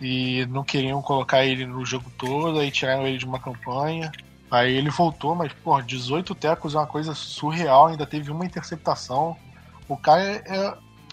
[0.00, 4.10] e não queriam colocar ele no jogo todo, aí tiraram ele de uma campanha.
[4.50, 9.36] Aí ele voltou, mas, pô, 18 tecos é uma coisa surreal, ainda teve uma interceptação.
[9.86, 10.70] O cara é, é,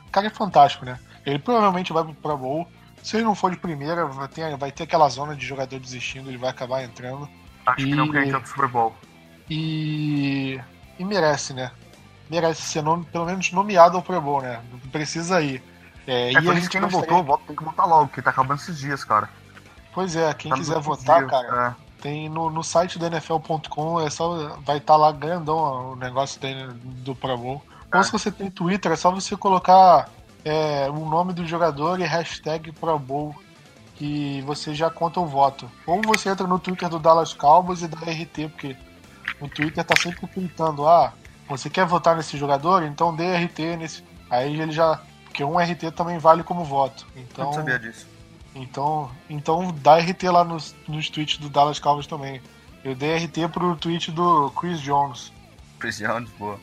[0.07, 0.97] o cara é fantástico, né?
[1.25, 2.67] Ele provavelmente vai pro Pro Bowl.
[3.03, 6.29] Se ele não for de primeira, vai ter, vai ter aquela zona de jogador desistindo,
[6.29, 7.29] ele vai acabar entrando.
[7.65, 8.95] Acho e, que não quer entrar pro Super Bowl.
[9.49, 10.59] E,
[10.97, 11.71] e merece, né?
[12.29, 14.61] merece ser nome, pelo menos nomeado ao Pro Bowl, né?
[14.71, 15.63] Não precisa ir.
[16.05, 18.29] É, é e por isso quem não votou, vota, tem que votar logo, porque tá
[18.29, 19.29] acabando esses dias, cara.
[19.93, 22.01] Pois é, quem tá quiser votar, dias, cara, é.
[22.01, 26.39] tem no, no site do NFL.com, é só, vai estar tá lá grandão o negócio
[26.83, 27.63] do Pro Bowl.
[27.91, 27.97] É.
[27.97, 30.07] Ou se você tem Twitter, é só você colocar
[30.43, 33.35] é, o nome do jogador e hashtag Pro Bowl
[33.95, 35.69] que você já conta o voto.
[35.85, 38.77] Ou você entra no Twitter do Dallas Cowboys e dá RT, porque
[39.41, 41.11] o Twitter tá sempre pintando, ah,
[41.49, 42.83] você quer votar nesse jogador?
[42.83, 44.03] Então dê RT nesse.
[44.29, 45.01] Aí ele já.
[45.25, 47.05] Porque um RT também vale como voto.
[47.15, 47.45] Então.
[47.45, 48.07] Não sabia disso.
[48.55, 52.41] Então, então dá RT lá nos, nos tweets do Dallas Cowboys também.
[52.83, 55.31] Eu dei RT pro tweet do Chris Jones.
[55.79, 56.59] Chris Jones, boa.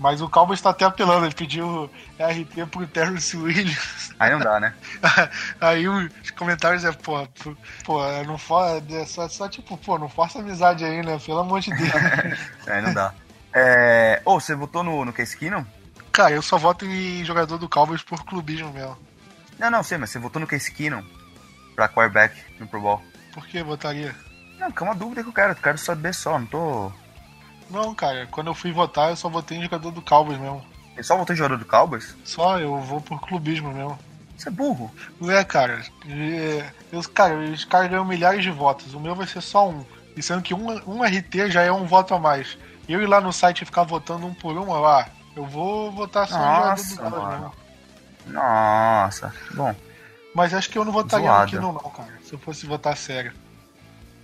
[0.00, 4.14] Mas o Cowboys está até apelando, ele pediu RT pro Terrence Williams.
[4.18, 4.74] Aí não dá, né?
[5.60, 7.28] Aí os comentários é, pô,
[7.84, 11.18] pô, não for, é só, só tipo, pô, não força amizade aí, né?
[11.18, 11.92] Pelo amor de Deus.
[12.66, 13.12] Aí não dá.
[13.52, 14.22] É...
[14.24, 15.66] Ô, oh, você votou no, no Case Keenum?
[16.10, 18.96] Cara, eu só voto em jogador do Cowboys por clubismo mesmo.
[19.58, 21.04] Não, não, sei, mas você votou no Case Keenum
[21.76, 23.02] pra quarterback no Pro Bowl.
[23.34, 24.14] Por que votaria?
[24.58, 26.92] Não, porque é uma dúvida que eu quero, eu quero saber só, não tô...
[27.70, 30.64] Não, cara, quando eu fui votar, eu só votei em jogador do Cowboys mesmo.
[30.94, 32.16] Você só votou em jogador do Cowboys?
[32.24, 33.98] Só, eu vou por clubismo mesmo.
[34.36, 34.90] Você é burro.
[35.28, 35.82] É, cara.
[36.92, 38.94] Eu, cara, os caras ganham milhares de votos.
[38.94, 39.84] O meu vai ser só um.
[40.16, 42.58] E sendo que um, um RT já é um voto a mais
[42.92, 46.26] eu ir lá no site e ficar votando um por um, lá, eu vou votar
[46.26, 47.52] só Nossa, no jogador
[48.26, 49.74] do Nossa, bom.
[50.34, 51.44] Mas acho que eu não votaria Zoada.
[51.44, 52.18] no Kino, não, cara.
[52.22, 53.32] Se eu fosse votar sério.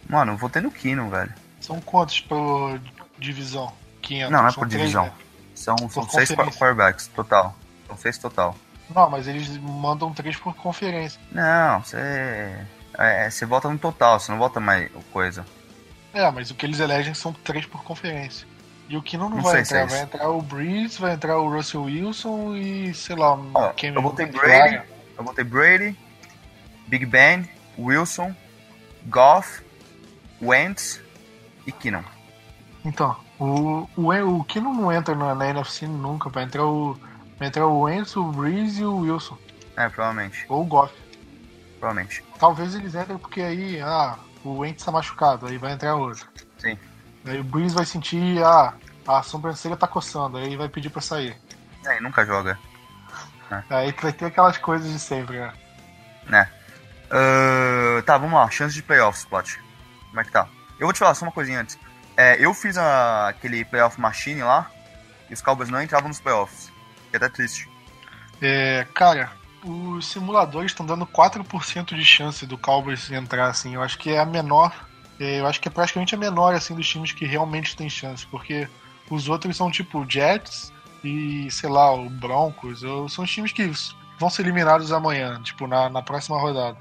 [0.09, 1.33] Mano, eu votei no Kino, velho.
[1.61, 2.81] São quantos por
[3.19, 3.73] divisão?
[4.03, 4.31] 500.
[4.33, 5.05] Não, não é São por três, divisão.
[5.05, 5.13] né?
[5.55, 6.59] São, são Por seis conferência.
[6.61, 7.57] quarterbacks total.
[7.87, 8.55] São seis total.
[8.95, 11.21] Não, mas eles mandam três por conferência.
[11.33, 11.97] Não, você.
[12.99, 15.45] É, você vota no total, você não vota mais coisa.
[16.15, 18.47] É, mas o que eles elegem são três por conferência.
[18.89, 19.85] E o Kino não, Não vai é entrar.
[19.87, 19.95] isso.
[19.97, 24.01] vai entrar o Breeze, vai entrar o Russell Wilson e, sei lá, Ó, Cam eu
[24.03, 24.27] botei.
[24.27, 24.81] Brady,
[25.19, 25.99] eu botei Brady,
[26.87, 27.49] Big Ben,
[27.79, 28.35] Wilson,
[29.09, 29.63] Goff,
[30.41, 31.01] Wentz
[31.67, 32.05] e Keenum.
[32.87, 36.31] Então, o, o, o Kino não entra na, na NFC nunca.
[36.31, 36.97] Vai entrar o.
[37.37, 39.37] Vai entrar o Wentz, o Breeze e o Wilson.
[39.77, 40.47] É, provavelmente.
[40.49, 40.95] Ou o Goff.
[41.81, 42.25] Provavelmente.
[42.39, 46.29] Talvez eles entrem porque aí, ah, o Wentz tá machucado, aí vai entrar outro.
[46.59, 46.79] Sim.
[47.27, 48.73] Aí o Breeze vai sentir, ah,
[49.07, 51.37] a sobrancelha tá coçando, aí vai pedir pra sair.
[51.85, 52.57] É, e nunca joga.
[53.69, 55.53] Aí vai ter aquelas coisas de sempre, né?
[56.29, 56.51] Né?
[57.11, 58.49] Ah, tá, vamos lá.
[58.49, 59.61] Chance de playoffs, Plot.
[60.09, 60.49] Como é que tá?
[60.79, 61.77] Eu vou te falar só uma coisinha antes.
[62.17, 64.71] É, eu fiz a- aquele playoff machine lá
[65.29, 66.73] e os Cowboys não entravam nos playoffs.
[67.11, 67.69] Que é até triste.
[68.41, 69.31] É, cara,
[69.65, 73.75] os simuladores estão dando 4% de chance do Cowboys entrar, assim.
[73.75, 74.73] Eu acho que é a menor.
[75.19, 78.27] é, eu acho que é praticamente a menor, assim, dos times que realmente tem chance.
[78.27, 78.69] Porque
[79.11, 80.71] os outros são tipo Jets
[81.03, 82.83] e, sei lá, o Broncos.
[82.83, 83.71] ou- são os times que
[84.19, 86.77] vão ser eliminados amanhã, tipo, na, na próxima rodada.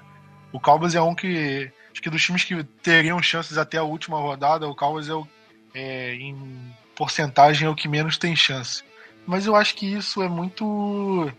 [0.52, 1.72] O Cowboys é um que.
[1.96, 5.26] Acho que dos times que teriam chances até a última rodada, o Cowboys é, o,
[5.74, 6.36] é em
[6.94, 8.84] porcentagem é o que menos tem chance.
[9.26, 11.32] Mas eu acho que isso é muito.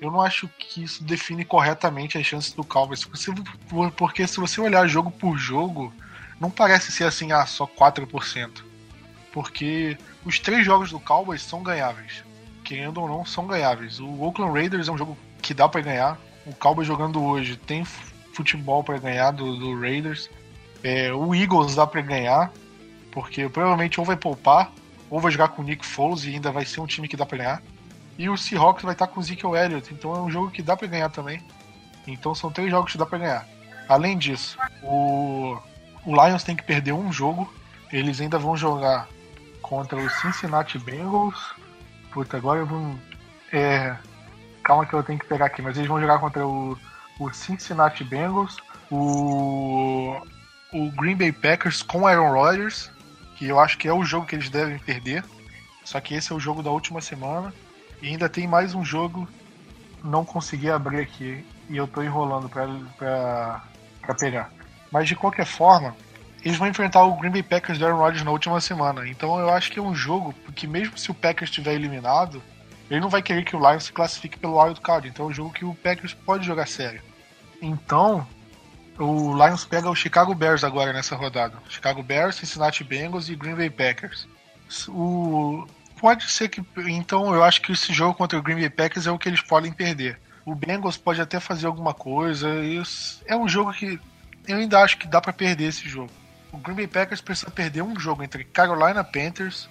[0.00, 3.04] Eu não acho que isso define corretamente as chances do Cowboys.
[3.96, 5.92] Porque se você olhar jogo por jogo,
[6.38, 8.62] não parece ser assim, ah, só 4%.
[9.32, 12.22] Porque os três jogos do Cowboys são ganháveis.
[12.62, 13.98] Querendo ou não, são ganháveis.
[13.98, 16.20] O Oakland Raiders é um jogo que dá pra ganhar.
[16.46, 17.84] O Cowboys jogando hoje tem
[18.34, 20.30] futebol pra ganhar do, do Raiders.
[20.82, 22.52] É, o Eagles dá pra ganhar.
[23.10, 24.72] Porque provavelmente ou vai poupar,
[25.08, 27.24] ou vai jogar com o Nick Foles e ainda vai ser um time que dá
[27.24, 27.62] pra ganhar.
[28.18, 30.76] E o Seahawks vai estar com o Ezekiel Elliott, então é um jogo que dá
[30.76, 31.40] pra ganhar também.
[32.06, 33.46] Então são três jogos que dá pra ganhar.
[33.88, 35.56] Além disso, o,
[36.04, 37.52] o Lions tem que perder um jogo.
[37.92, 39.08] Eles ainda vão jogar
[39.62, 41.54] contra o Cincinnati Bengals.
[42.12, 42.96] Puta, agora eu vou.
[43.52, 43.96] É,
[44.64, 46.76] calma que eu tenho que pegar aqui, mas eles vão jogar contra o,
[47.18, 48.56] o Cincinnati Bengals,
[48.90, 50.16] o,
[50.72, 52.90] o Green Bay Packers com Aaron Rodgers,
[53.36, 55.24] que eu acho que é o jogo que eles devem perder.
[55.84, 57.52] Só que esse é o jogo da última semana.
[58.00, 59.28] E ainda tem mais um jogo.
[60.02, 61.44] Não consegui abrir aqui.
[61.68, 63.62] E eu tô enrolando pra
[64.18, 64.50] pegar.
[64.90, 65.94] Mas de qualquer forma,
[66.44, 69.06] eles vão enfrentar o Green Bay Packers do Aaron Rodgers na última semana.
[69.08, 72.42] Então eu acho que é um jogo que mesmo se o Packers estiver eliminado,
[72.90, 75.08] ele não vai querer que o Lions se classifique pelo wild card.
[75.08, 77.02] Então é um jogo que o Packers pode jogar sério.
[77.60, 78.26] Então,
[78.98, 81.56] o Lions pega o Chicago Bears agora nessa rodada.
[81.68, 84.28] Chicago Bears, Cincinnati Bengals e Green Bay Packers.
[84.88, 85.66] O...
[85.98, 86.62] Pode ser que.
[86.86, 89.40] Então, eu acho que esse jogo contra o Green Bay Packers é o que eles
[89.40, 90.20] podem perder.
[90.44, 92.48] O Bengals pode até fazer alguma coisa.
[93.26, 93.98] É um jogo que
[94.46, 96.10] eu ainda acho que dá pra perder esse jogo.
[96.52, 99.68] O Green Bay Packers precisa perder um jogo entre Carolina Panthers,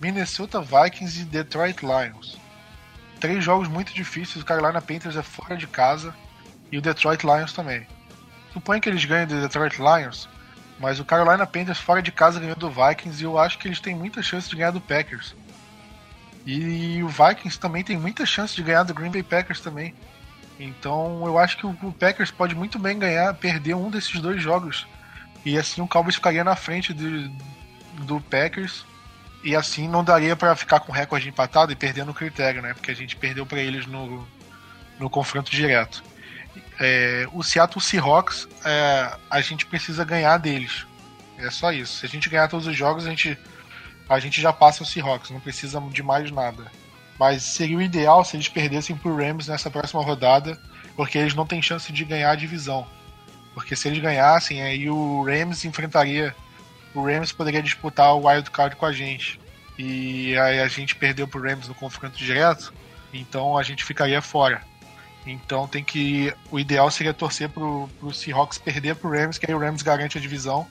[0.00, 2.38] Minnesota Vikings e Detroit Lions.
[3.22, 4.42] Três jogos muito difíceis.
[4.42, 6.12] O Carolina Panthers é fora de casa
[6.72, 7.86] e o Detroit Lions também.
[8.52, 10.28] Suponho que eles ganhem do Detroit Lions,
[10.80, 13.78] mas o Carolina Panthers fora de casa ganhou do Vikings e eu acho que eles
[13.78, 15.36] têm muita chance de ganhar do Packers.
[16.44, 19.94] E o Vikings também tem muita chance de ganhar do Green Bay Packers também.
[20.58, 24.84] Então eu acho que o Packers pode muito bem ganhar, perder um desses dois jogos.
[25.44, 27.28] E assim o Cowboys ficaria na frente do,
[28.04, 28.84] do Packers.
[29.42, 32.74] E assim não daria para ficar com recorde empatado e perder no critério, né?
[32.74, 34.26] Porque a gente perdeu para eles no,
[34.98, 36.02] no confronto direto.
[36.78, 40.86] É, o Seattle Seahawks, é, a gente precisa ganhar deles.
[41.38, 41.98] É só isso.
[41.98, 43.36] Se a gente ganhar todos os jogos, a gente,
[44.08, 46.70] a gente já passa o Seahawks, não precisa de mais nada.
[47.18, 50.58] Mas seria o ideal se eles perdessem pro Rams nessa próxima rodada,
[50.96, 52.86] porque eles não têm chance de ganhar a divisão.
[53.54, 56.34] Porque se eles ganhassem, aí o Rams enfrentaria.
[56.94, 59.40] O Rams poderia disputar o wild card com a gente.
[59.78, 62.72] E aí a gente perdeu pro Rams no confronto direto,
[63.12, 64.62] então a gente ficaria fora.
[65.26, 66.32] Então tem que.
[66.50, 70.18] O ideal seria torcer pro, pro Seahawks perder pro Rams, que aí o Rams garante
[70.18, 70.66] a divisão.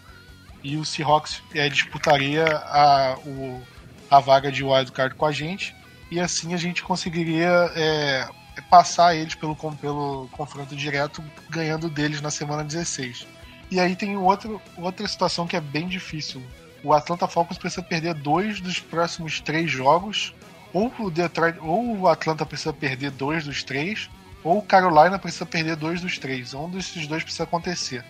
[0.63, 3.61] E o Seahawks é, disputaria a, o,
[4.09, 5.75] a vaga de wildcard com a gente.
[6.11, 8.27] E assim a gente conseguiria é,
[8.69, 13.25] passar eles pelo, pelo confronto direto, ganhando deles na semana 16.
[13.71, 16.43] E aí tem outro, outra situação que é bem difícil.
[16.83, 20.35] O Atlanta Falcons precisa perder dois dos próximos três jogos,
[20.73, 24.09] ou o Detroit, ou o Atlanta precisa perder dois dos três,
[24.43, 26.53] ou o Carolina precisa perder dois dos três.
[26.53, 28.03] Um desses dois precisa acontecer.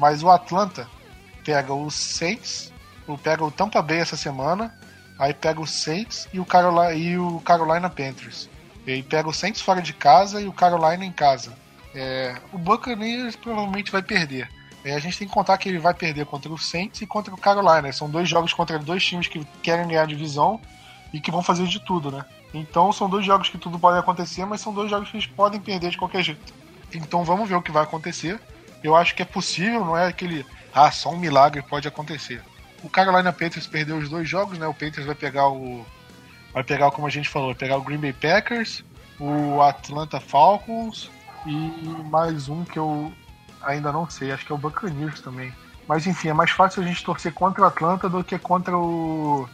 [0.00, 0.88] Mas o Atlanta
[1.44, 2.72] pega o Saints,
[3.06, 4.74] ou pega o Tampa Bay essa semana,
[5.16, 8.48] aí pega o Saints e o Carolina, e o Carolina Panthers.
[8.84, 11.52] E aí pega o Saints fora de casa e o Carolina em casa.
[11.94, 14.57] É, o Buccaneers provavelmente vai perder.
[14.84, 17.34] É, a gente tem que contar que ele vai perder contra o Saints e contra
[17.34, 17.92] o Carolina.
[17.92, 20.60] São dois jogos contra dois times que querem ganhar a divisão
[21.12, 22.24] e que vão fazer de tudo, né?
[22.54, 25.60] Então são dois jogos que tudo pode acontecer, mas são dois jogos que eles podem
[25.60, 26.54] perder de qualquer jeito.
[26.94, 28.40] Então vamos ver o que vai acontecer.
[28.82, 30.46] Eu acho que é possível, não é aquele.
[30.72, 32.42] Ah, só um milagre pode acontecer.
[32.82, 34.66] O Carolina Panthers perdeu os dois jogos, né?
[34.66, 35.84] O Panthers vai pegar o.
[36.52, 38.82] Vai pegar, como a gente falou, vai pegar o Green Bay Packers,
[39.18, 41.10] o Atlanta Falcons
[41.46, 41.50] e
[42.10, 43.12] mais um que eu
[43.62, 45.52] ainda não sei, acho que é o Buccaneers também.
[45.86, 49.48] Mas enfim, é mais fácil a gente torcer contra o Atlanta do que contra o.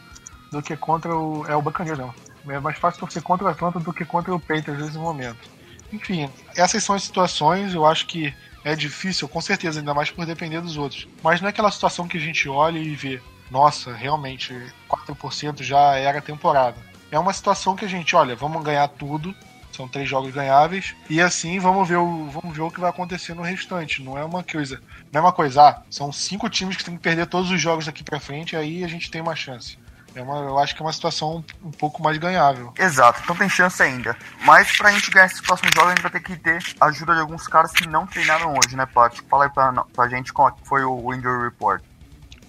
[0.51, 1.47] do que contra o.
[1.47, 2.14] É o Buccaneers, não.
[2.49, 5.49] É mais fácil torcer contra o Atlanta do que contra o Panthers nesse momento.
[5.93, 10.27] Enfim, essas são as situações, eu acho que é difícil, com certeza, ainda mais por
[10.27, 11.07] depender dos outros.
[11.23, 14.55] Mas não é aquela situação que a gente olha e vê, nossa, realmente,
[14.88, 16.77] 4% já era temporada.
[17.11, 19.35] É uma situação que a gente, olha, vamos ganhar tudo,
[19.75, 23.35] são três jogos ganháveis, e assim vamos ver o, vamos ver o que vai acontecer
[23.35, 24.03] no restante.
[24.03, 24.81] Não é uma coisa.
[25.13, 27.87] Não é uma coisa, ah, são cinco times que tem que perder todos os jogos
[27.87, 29.79] daqui para frente, aí a gente tem uma chance.
[30.15, 32.73] É uma, eu acho que é uma situação um pouco mais ganhável.
[32.79, 34.17] Exato, então tem chance ainda.
[34.45, 37.15] Mas pra gente ganhar esses próximos jogos, a gente vai ter que ter a ajuda
[37.15, 39.19] de alguns caras que não treinaram hoje, né, Pat?
[39.29, 41.83] Fala aí pra, pra gente como foi o Injury Report.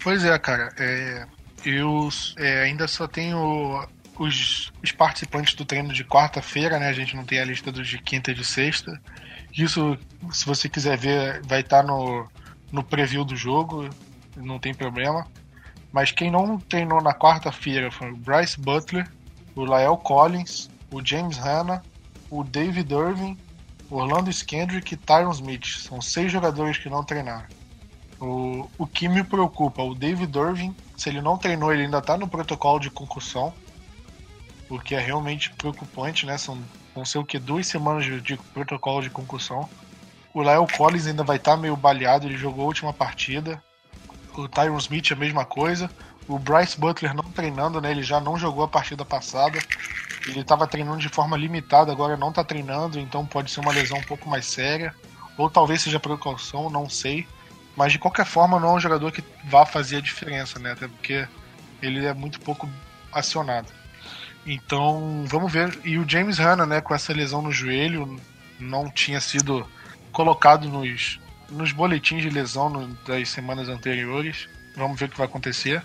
[0.04, 0.72] Pois é, cara.
[0.78, 1.26] É,
[1.66, 3.84] eu é, ainda só tenho
[4.18, 6.90] os, os, participantes do treino de quarta-feira, né?
[6.90, 9.00] A gente não tem a lista dos de quinta e de sexta.
[9.54, 9.98] Isso,
[10.32, 12.28] se você quiser ver, vai estar tá no,
[12.72, 13.90] no preview do jogo,
[14.36, 15.28] não tem problema.
[15.92, 19.10] Mas quem não treinou na quarta-feira foi o Bryce Butler,
[19.56, 21.82] o Lael Collins, o James Hanna,
[22.30, 23.38] o David Irving,
[23.90, 25.66] Orlando Skendrick e Tyron Smith.
[25.66, 27.48] São seis jogadores que não treinaram.
[28.20, 32.18] O, o que me preocupa, o David Irving, se ele não treinou, ele ainda está
[32.18, 33.54] no protocolo de concussão,
[34.70, 36.38] o que é realmente preocupante, né?
[36.38, 36.58] São,
[36.94, 37.40] vão ser o que?
[37.40, 39.70] Duas semanas de, protocolo de concussão.
[40.34, 43.62] O Lael Collins ainda vai estar tá meio baleado, ele jogou a última partida
[44.42, 45.90] o Tyron Smith a mesma coisa.
[46.28, 47.92] O Bryce Butler não treinando, né?
[47.92, 49.60] Ele já não jogou a partida passada.
[50.28, 54.00] Ele estava treinando de forma limitada, agora não está treinando, então pode ser uma lesão
[54.00, 54.94] um pouco mais séria.
[55.38, 57.28] Ou talvez seja precaução, não sei.
[57.76, 60.72] Mas de qualquer forma, não é um jogador que vá fazer a diferença, né?
[60.72, 61.28] Até porque
[61.82, 62.68] ele é muito pouco
[63.12, 63.68] acionado.
[64.46, 65.80] Então, vamos ver.
[65.84, 68.20] E o James Hanna, né, com essa lesão no joelho,
[68.60, 69.68] não tinha sido
[70.12, 74.48] colocado nos, nos boletins de lesão no, das semanas anteriores.
[74.76, 75.84] Vamos ver o que vai acontecer.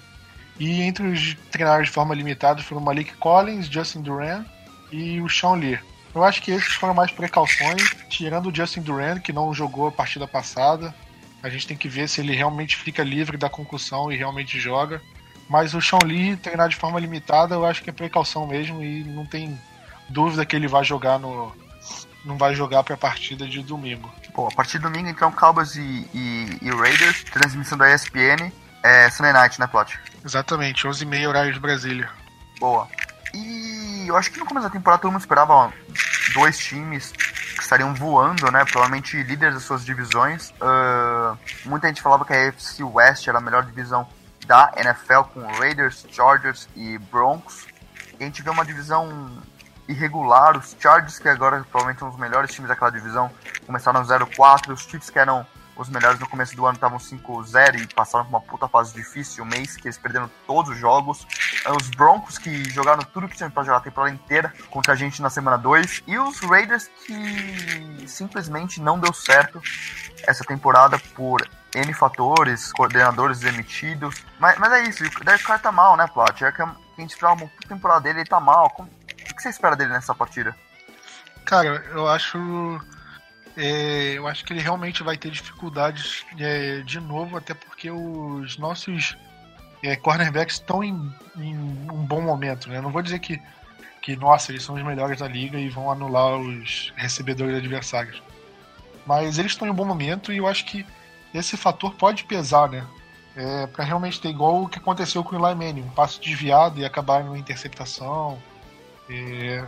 [0.58, 4.44] E entre os treinados de forma limitada foram Malik Collins, Justin Duran
[4.92, 5.78] e o Sean Lee.
[6.14, 9.92] Eu acho que esses foram mais precauções, tirando o Justin Duran, que não jogou a
[9.92, 10.94] partida passada.
[11.42, 15.00] A gente tem que ver se ele realmente fica livre da concussão e realmente joga.
[15.50, 19.02] Mas o Sean Lee, treinar de forma limitada, eu acho que é precaução mesmo e
[19.02, 19.60] não tem
[20.08, 21.52] dúvida que ele vai jogar no.
[22.24, 24.08] não vai jogar para a partida de domingo.
[24.32, 28.52] Pô, a partir de domingo, então, Cowboys e, e, e Raiders, transmissão da ESPN,
[28.84, 29.98] é Sunday Night, né, Plot?
[30.24, 32.08] Exatamente, 11h30 horário de Brasília.
[32.60, 32.86] Boa.
[33.34, 35.70] E eu acho que no começo da temporada todo mundo esperava ó,
[36.32, 38.64] dois times que estariam voando, né?
[38.66, 40.50] Provavelmente líderes das suas divisões.
[40.60, 44.06] Uh, muita gente falava que a AFC West era a melhor divisão
[44.50, 47.68] da NFL, com Raiders, Chargers e Broncos.
[48.18, 49.30] E a gente vê uma divisão
[49.86, 50.58] irregular.
[50.58, 53.30] Os Chargers, que agora provavelmente são os melhores times daquela divisão,
[53.64, 54.72] começaram 0-4.
[54.72, 58.30] Os Chiefs, que eram os melhores no começo do ano, estavam 5-0 e passaram por
[58.30, 59.44] uma puta fase difícil.
[59.44, 61.24] O mês que eles perderam todos os jogos.
[61.80, 65.22] Os Broncos, que jogaram tudo que tinham pra jogar a temporada inteira contra a gente
[65.22, 66.02] na semana 2.
[66.08, 69.62] E os Raiders, que simplesmente não deu certo
[70.26, 74.24] essa temporada por N fatores, coordenadores demitidos.
[74.38, 76.42] Mas, mas é isso, o Carr tá mal, né, Plat?
[76.42, 78.70] É que a gente esperava uma temporada dele, ele tá mal.
[78.70, 80.54] Como, o que você espera dele nessa partida?
[81.44, 82.38] Cara, eu acho.
[83.56, 88.56] É, eu acho que ele realmente vai ter dificuldades é, de novo, até porque os
[88.56, 89.16] nossos
[89.82, 92.68] é, cornerbacks estão em, em, um bom momento.
[92.68, 92.80] Né?
[92.80, 93.40] Não vou dizer que,
[94.00, 98.22] que, nossa, eles são os melhores da liga e vão anular os recebedores adversários.
[99.06, 100.86] Mas eles estão em um bom momento e eu acho que
[101.34, 102.86] esse fator pode pesar, né?
[103.36, 106.80] É, para realmente ter igual o que aconteceu com o Eli Manning, um passo desviado
[106.80, 108.38] e acabar em uma interceptação,
[109.08, 109.64] é,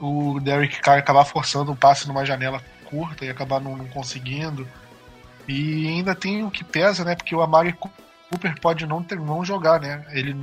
[0.00, 4.66] o Derek Carr acabar forçando um passe numa janela curta e acabar não, não, conseguindo.
[5.46, 7.14] E ainda tem o que pesa, né?
[7.14, 10.04] Porque o Amari Cooper pode não, ter, não jogar, né?
[10.10, 10.36] Ele,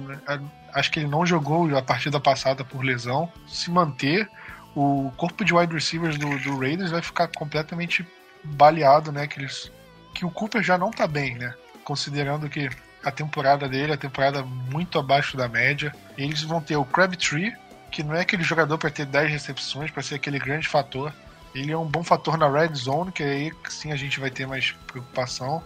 [0.74, 3.32] acho que ele não jogou a partida passada por lesão.
[3.48, 4.30] Se manter,
[4.76, 8.06] o corpo de wide receivers do, do Raiders vai ficar completamente
[8.44, 9.28] baleado, né?
[9.28, 9.72] Que, eles,
[10.16, 11.54] que o Cooper já não tá bem, né?
[11.84, 12.70] Considerando que
[13.04, 15.94] a temporada dele é a temporada muito abaixo da média.
[16.18, 17.54] Eles vão ter o Crabtree,
[17.92, 21.14] que não é aquele jogador para ter 10 recepções, para ser aquele grande fator.
[21.54, 24.48] Ele é um bom fator na red zone, que aí sim a gente vai ter
[24.48, 25.64] mais preocupação.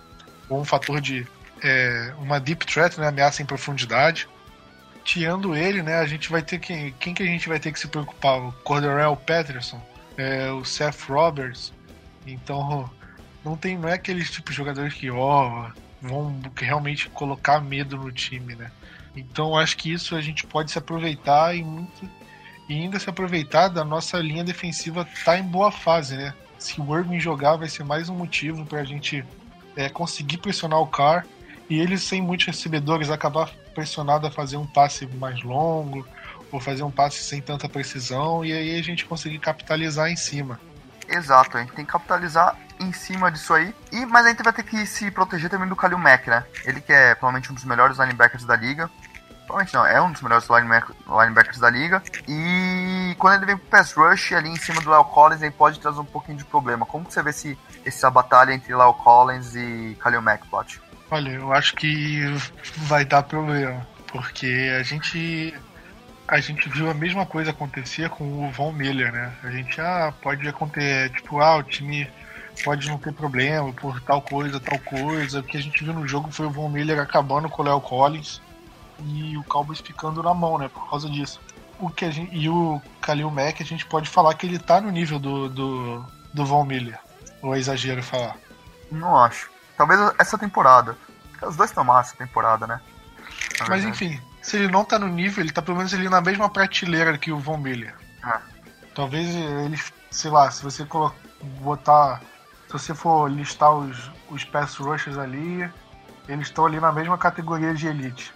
[0.50, 1.26] Ou um fator de
[1.64, 4.28] é, uma deep threat, né, ameaça em profundidade.
[5.04, 7.80] Tirando ele, né, a gente vai ter quem, quem que a gente vai ter que
[7.80, 8.40] se preocupar?
[8.40, 9.82] O Cordarrelle Patterson,
[10.18, 11.72] é, o Seth Roberts.
[12.28, 12.90] Então,
[13.44, 15.70] não tem não é aqueles tipos de jogadores que ó,
[16.02, 18.72] vão realmente colocar medo no time, né?
[19.16, 22.10] Então, acho que isso a gente pode se aproveitar e muito
[22.68, 26.34] e ainda se aproveitar da nossa linha defensiva tá em boa fase, né?
[26.60, 29.26] Se o Irving jogar, vai ser mais um motivo para a gente
[29.76, 31.26] é, conseguir pressionar o Carr
[31.70, 36.08] e eles sem muitos recebedores acabar pressionado a fazer um passe mais longo
[36.52, 40.60] ou fazer um passe sem tanta precisão e aí a gente conseguir capitalizar em cima.
[41.10, 43.76] Exato, a gente tem que capitalizar em cima disso aí.
[43.92, 46.44] E, mas a gente vai ter que se proteger também do Kalil Mack, né?
[46.64, 48.90] Ele que é provavelmente um dos melhores linebackers da liga
[49.50, 52.04] provavelmente não, é um dos melhores linebackers da liga.
[52.28, 55.80] E quando ele vem pro pass rush ali em cima do Léo Collins, ele pode
[55.80, 56.86] trazer um pouquinho de problema.
[56.86, 60.80] Como que você vê esse, essa batalha entre Léo Collins e Khalil Mack, Plot?
[61.10, 62.22] Olha, eu acho que
[62.78, 65.56] vai dar problema, porque a gente
[66.30, 69.34] a gente viu a mesma coisa acontecer com o Von Miller, né?
[69.44, 72.08] A gente ah, pode acontecer, tipo, ah, o time
[72.64, 75.40] pode não ter problema por tal coisa, tal coisa.
[75.40, 77.82] O que a gente viu no jogo foi o Von Miller acabando com o Léo
[77.82, 78.40] Collins
[79.06, 80.70] e o Cowboys ficando na mão, né?
[80.70, 81.42] Por causa disso.
[81.80, 84.92] O que gente, e o Khalil Mack, a gente pode falar que ele tá no
[84.92, 87.00] nível do, do, do Von Miller.
[87.42, 88.36] Ou é exagero falar?
[88.92, 89.50] Não acho.
[89.76, 90.96] Talvez essa temporada.
[91.42, 92.80] Os dois estão massa temporada, né?
[93.68, 96.50] Mas enfim, se ele não tá no nível, ele tá pelo menos ali na mesma
[96.50, 97.96] prateleira que o Von Miller.
[98.24, 98.42] Ah.
[98.94, 99.80] Talvez ele,
[100.10, 100.86] sei lá, se você
[101.62, 102.22] botar.
[102.68, 105.70] Se você for listar os, os pass rushers ali,
[106.28, 108.32] eles estão ali na mesma categoria de elite.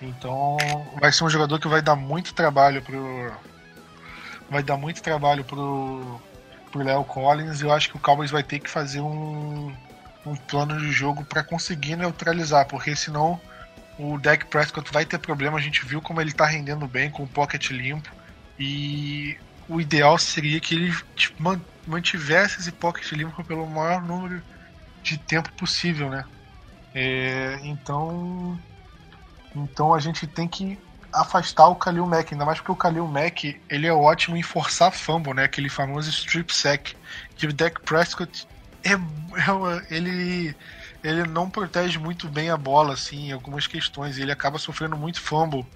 [0.00, 0.56] Então
[0.98, 3.32] vai ser um jogador que vai dar muito trabalho pro.
[4.50, 6.20] Vai dar muito trabalho pro.
[6.70, 9.74] pro Léo Collins e eu acho que o Cowboys vai ter que fazer um,
[10.24, 13.38] um plano de jogo para conseguir neutralizar, porque senão
[14.00, 15.58] o Dak Prescott vai ter problema.
[15.58, 18.10] A gente viu como ele tá rendendo bem com o pocket limpo.
[18.58, 19.36] E
[19.68, 20.94] o ideal seria que ele
[21.86, 24.42] mantivesse esse pocket limpo pelo maior número
[25.02, 26.24] de tempo possível, né?
[26.94, 28.58] É, então
[29.54, 30.78] então a gente tem que
[31.12, 34.92] afastar o Kalil Mack, ainda mais porque o Kalil Mack ele é ótimo em forçar
[34.92, 35.44] fumble, né?
[35.44, 36.96] Aquele famoso strip sack.
[37.36, 38.46] Que o Dak Prescott
[38.84, 40.54] é, é, ele
[41.02, 44.96] ele não protege muito bem a bola assim em algumas questões e ele acaba sofrendo
[44.96, 45.66] muito fumble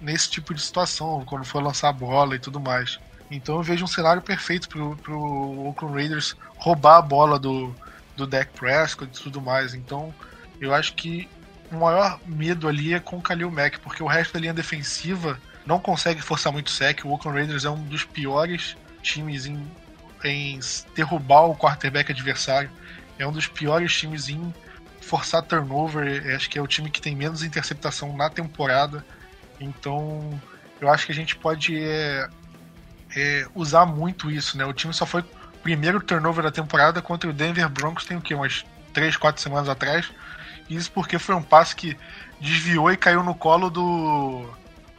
[0.00, 2.98] nesse tipo de situação quando for lançar a bola e tudo mais.
[3.30, 7.74] Então eu vejo um cenário perfeito pro, pro Oakland Raiders roubar a bola do,
[8.16, 9.74] do Dak Prescott e tudo mais.
[9.74, 10.12] Então
[10.60, 11.28] eu acho que
[11.70, 15.40] o maior medo ali é com o Khalil Mack, porque o resto da linha defensiva
[15.64, 17.04] não consegue forçar muito sec.
[17.04, 19.66] O Oakland Raiders é um dos piores times em,
[20.24, 20.60] em
[20.94, 22.70] derrubar o quarterback adversário.
[23.18, 24.52] É um dos piores times em
[25.02, 26.34] forçar turnover.
[26.34, 29.04] Acho que é o time que tem menos interceptação na temporada.
[29.60, 30.40] Então,
[30.80, 32.28] eu acho que a gente pode é,
[33.14, 34.64] é, usar muito isso, né?
[34.64, 35.24] O time só foi
[35.62, 38.34] primeiro turnover da temporada contra o Denver Broncos tem o quê?
[38.34, 40.10] Umas 3, 4 semanas atrás.
[40.68, 41.96] Isso porque foi um passe que
[42.40, 44.48] desviou e caiu no colo do,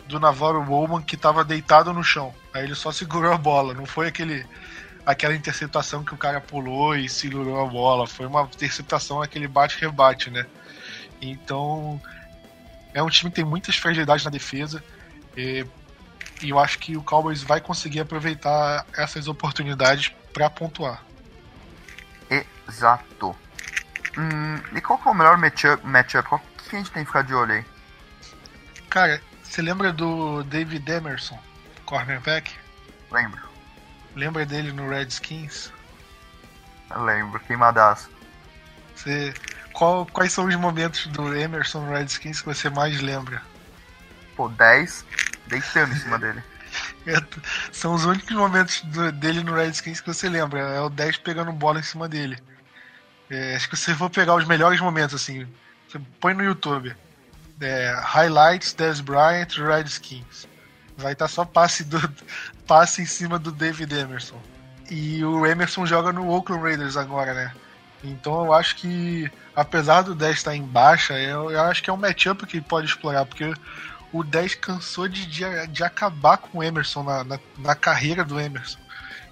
[0.07, 2.33] do Navarro Bowman que estava deitado no chão.
[2.53, 4.45] Aí ele só segurou a bola, não foi aquele
[5.05, 10.29] aquela interceptação que o cara pulou e segurou a bola, foi uma interceptação aquele bate-rebate,
[10.29, 10.45] né?
[11.21, 12.01] Então
[12.93, 14.83] é um time que tem muitas fragilidades na defesa
[15.35, 15.65] e,
[16.41, 21.03] e eu acho que o Cowboys vai conseguir aproveitar essas oportunidades para pontuar.
[22.67, 23.35] Exato.
[24.17, 25.85] Hum, e qual que é o melhor matchup?
[25.85, 26.27] matchup?
[26.27, 27.65] Qual que a gente tem que ficar de olho aí?
[28.89, 31.39] Cara, você lembra do David Emerson,
[31.85, 32.51] cornerback?
[33.11, 33.52] Lembro.
[34.15, 35.71] Lembra dele no Redskins?
[36.89, 38.09] Eu lembro, queimadaço.
[38.95, 39.33] Você,
[39.71, 43.41] qual, quais são os momentos do Emerson no Redskins que você mais lembra?
[44.35, 45.05] Pô, 10,
[45.47, 46.43] deitando em cima dele.
[47.05, 47.13] É,
[47.71, 50.59] são os únicos momentos do, dele no Redskins que você lembra.
[50.59, 52.41] É o 10 pegando bola em cima dele.
[53.29, 55.47] É, acho que se for pegar os melhores momentos, assim,
[55.87, 56.95] você põe no YouTube.
[57.61, 60.47] É, highlights Dez Bryant Redskins.
[60.97, 61.99] Vai estar tá só passe, do,
[62.67, 64.39] passe em cima do David Emerson.
[64.89, 67.53] E o Emerson joga no Oakland Raiders agora, né?
[68.03, 71.93] Então eu acho que, apesar do 10 estar em baixa, eu, eu acho que é
[71.93, 73.53] um matchup que pode explorar, porque
[74.11, 78.39] o 10 cansou de, de, de acabar com o Emerson na, na, na, carreira do
[78.39, 78.77] Emerson.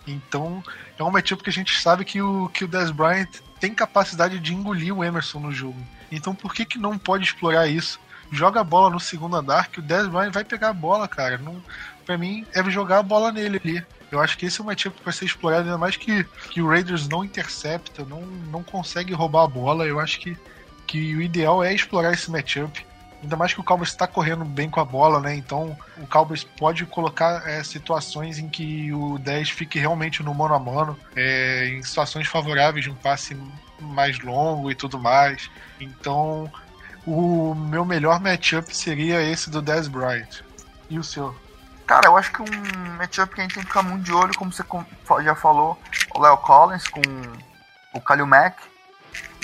[0.08, 0.64] Então,
[0.98, 4.40] é um matchup que a gente sabe que o, que o Dez Bryant tem capacidade
[4.40, 5.80] de engolir o Emerson no jogo.
[6.12, 8.00] Então, por que, que não pode explorar isso?
[8.32, 11.38] Joga a bola no segundo andar, que o Dez Bryant vai pegar a bola, cara.
[11.38, 11.62] Não,
[12.06, 13.86] pra mim, é jogar a bola nele ali.
[14.10, 16.68] Eu acho que esse é um matchup para ser explorado, ainda mais que, que o
[16.68, 19.86] Raiders não intercepta, não, não consegue roubar a bola.
[19.86, 20.38] Eu acho que,
[20.88, 22.86] que o ideal é explorar esse matchup.
[23.22, 25.36] Ainda mais que o Cowboys está correndo bem com a bola, né?
[25.36, 30.56] Então o Cowboys pode colocar é, situações em que o 10 fique realmente no mano
[30.56, 33.38] a mano, é, em situações favoráveis de um passe
[33.80, 35.50] mais longo e tudo mais.
[35.80, 36.52] Então
[37.06, 40.44] o meu melhor matchup seria esse do 10 Bright.
[40.90, 41.36] E o seu?
[41.88, 44.34] Cara, eu acho que um matchup que a gente tem que ficar muito de olho,
[44.38, 44.64] como você
[45.24, 45.78] já falou,
[46.16, 47.02] o Léo Collins com
[47.94, 48.58] o Kalil Mack.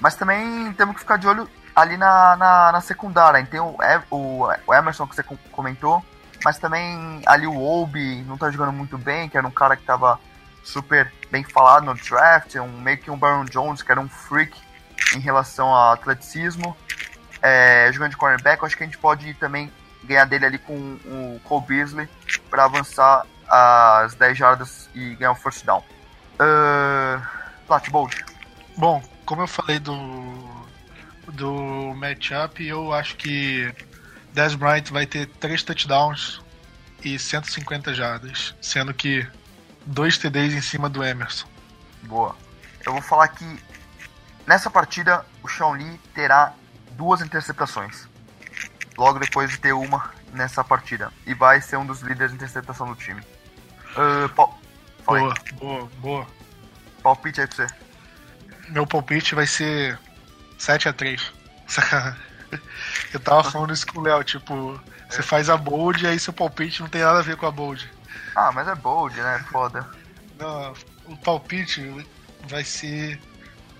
[0.01, 3.45] Mas também temos que ficar de olho ali na, na, na secundária.
[3.45, 3.75] Tem o,
[4.09, 6.03] o, o, Emerson que você comentou,
[6.43, 9.83] mas também ali o Obi não tá jogando muito bem, que era um cara que
[9.83, 10.19] tava
[10.63, 14.57] super bem falado no draft, um, meio que um Baron Jones, que era um freak
[15.15, 16.75] em relação ao atleticismo.
[17.49, 19.71] É, jogando de cornerback, acho que a gente pode também
[20.03, 20.73] ganhar dele ali com
[21.05, 22.09] o Cole Beasley
[22.49, 25.81] para avançar as 10 jardas e ganhar o first down.
[26.33, 27.25] Uh,
[27.65, 28.25] Platbold.
[28.75, 29.95] Bom, como eu falei do
[31.29, 33.73] do matchup, eu acho que
[34.33, 36.41] Dez Bryant vai ter 3 touchdowns
[37.01, 39.25] e 150 jardas, sendo que
[39.85, 41.47] dois TDs em cima do Emerson.
[42.03, 42.35] Boa.
[42.85, 43.45] Eu vou falar que
[44.45, 46.53] nessa partida o Sean Lee terá
[46.97, 48.07] duas interceptações.
[48.97, 51.11] Logo depois de ter uma nessa partida.
[51.25, 53.21] E vai ser um dos líderes de interceptação do time.
[53.91, 54.59] Uh, pal...
[55.05, 56.27] Boa, boa, boa.
[57.01, 57.73] Palpite aí pra você.
[58.69, 59.97] Meu palpite vai ser
[60.57, 61.31] 7 a 3
[63.13, 64.79] Eu tava falando isso com o Léo, tipo,
[65.09, 67.51] você faz a bold e aí seu palpite não tem nada a ver com a
[67.51, 67.89] bold.
[68.35, 69.45] Ah, mas é bold, né?
[69.51, 69.89] Foda.
[70.37, 70.73] Não,
[71.05, 72.05] o palpite
[72.47, 73.19] vai ser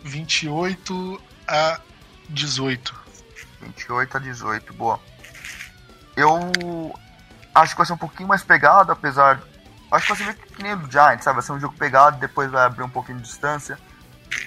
[0.04, 1.80] 28 a
[2.30, 3.07] 18.
[3.62, 5.00] 28 a 18, boa.
[6.16, 6.40] Eu
[7.54, 9.42] acho que vai ser um pouquinho mais pegado, apesar.
[9.92, 11.36] Acho que vai ser meio que nem o Giants, sabe?
[11.36, 13.78] Vai ser um jogo pegado, depois vai abrir um pouquinho de distância.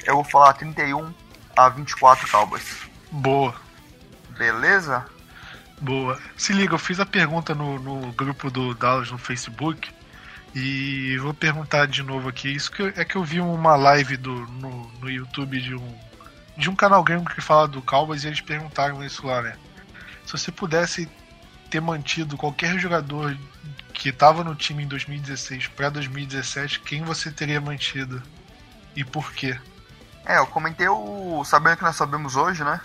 [0.05, 1.13] Eu vou falar 31
[1.57, 2.89] a 24 Cowboys.
[3.11, 3.55] Boa.
[4.37, 5.07] Beleza?
[5.81, 6.19] Boa.
[6.37, 9.91] Se liga, eu fiz a pergunta no, no grupo do Dallas no Facebook
[10.55, 12.55] e vou perguntar de novo aqui.
[12.55, 15.99] Isso que eu, é que eu vi uma live do, no, no YouTube de um,
[16.57, 19.57] de um canal gringo que fala do Cowboys e eles perguntaram isso lá, né?
[20.27, 21.09] Se você pudesse
[21.71, 23.37] ter mantido qualquer jogador
[23.93, 28.23] que estava no time em 2016 para 2017, quem você teria mantido
[28.95, 29.59] e por quê?
[30.27, 31.43] É, eu comentei o.
[31.45, 32.81] Sabendo que nós sabemos hoje, né?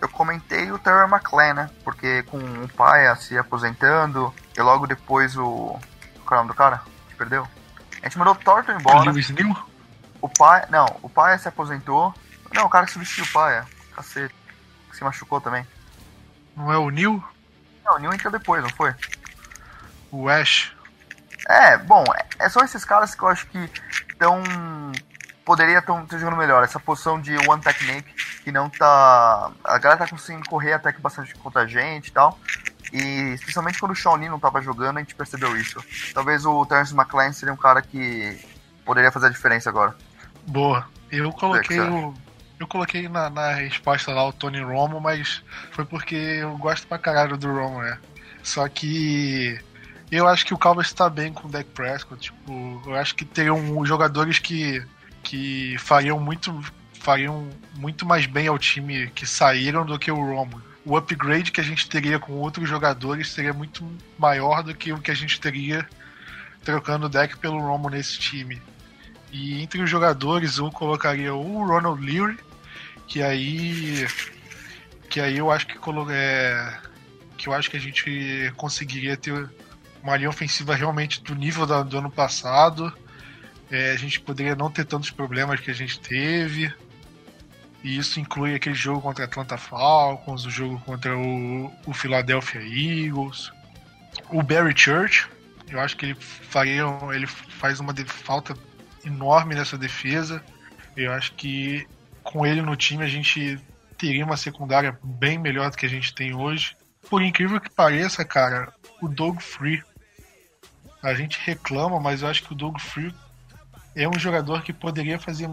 [0.00, 1.70] Eu comentei o Terry McLean, né?
[1.84, 5.78] Porque com o pai se aposentando e logo depois o.
[6.24, 6.82] Qual é o nome do cara?
[7.08, 7.46] Que perdeu?
[8.02, 9.12] A gente mandou o Thornton embora.
[10.20, 10.66] O pai.
[10.70, 12.14] Não, o pai se aposentou.
[12.54, 13.64] Não, o cara que substituiu o pai.
[13.94, 14.34] Cacete.
[14.90, 15.66] Que se machucou também.
[16.56, 17.22] Não é o Neil?
[17.84, 18.94] Não, o Neil entrou depois, não foi?
[20.10, 20.72] O Ash.
[21.48, 22.04] É, bom,
[22.38, 23.58] é, são esses caras que eu acho que
[24.10, 24.42] estão
[25.48, 26.62] poderia estar jogando melhor.
[26.62, 28.12] Essa posição de one technique
[28.44, 29.50] que não tá.
[29.64, 32.38] A galera tá conseguindo correr até que bastante contra a gente e tal.
[32.92, 35.82] E especialmente quando o Shawnee não tava jogando, a gente percebeu isso.
[36.12, 38.38] Talvez o Terence McLean seria um cara que
[38.84, 39.96] poderia fazer a diferença agora.
[40.46, 40.86] Boa.
[41.10, 42.14] Eu coloquei o.
[42.58, 46.98] Eu coloquei na, na resposta lá o Tony Romo, mas foi porque eu gosto pra
[46.98, 47.98] caralho do Romo, né?
[48.42, 49.58] Só que
[50.10, 52.20] eu acho que o Cowboys está bem com o Dak Prescott.
[52.20, 54.84] Tipo, eu acho que teriam jogadores que
[55.22, 56.58] que fariam muito
[56.94, 60.60] fariam muito mais bem ao time que saíram do que o Romo.
[60.84, 63.86] O upgrade que a gente teria com outros jogadores seria muito
[64.18, 65.86] maior do que o que a gente teria
[66.64, 68.60] trocando o deck pelo Romo nesse time.
[69.30, 72.38] E entre os jogadores eu colocaria o Ronald Leary,
[73.08, 74.06] que aí
[75.08, 75.78] que aí eu acho que
[76.12, 76.78] é,
[77.36, 79.50] que eu acho que a gente conseguiria ter
[80.02, 82.92] uma linha ofensiva realmente do nível da, do ano passado
[83.70, 86.72] é, a gente poderia não ter tantos problemas que a gente teve.
[87.84, 92.60] E isso inclui aquele jogo contra a Atlanta Falcons, o jogo contra o, o Philadelphia
[92.60, 93.52] Eagles,
[94.30, 95.28] o Barry Church.
[95.70, 96.82] Eu acho que ele faria,
[97.12, 98.56] ele faz uma falta
[99.04, 100.42] enorme nessa defesa.
[100.96, 101.86] Eu acho que
[102.28, 103.58] com ele no time a gente
[103.96, 106.76] teria uma secundária bem melhor do que a gente tem hoje.
[107.08, 109.82] Por incrível que pareça, cara, o Doug Free.
[111.02, 113.14] A gente reclama, mas eu acho que o Doug Free
[113.96, 115.48] é um jogador que poderia fazer.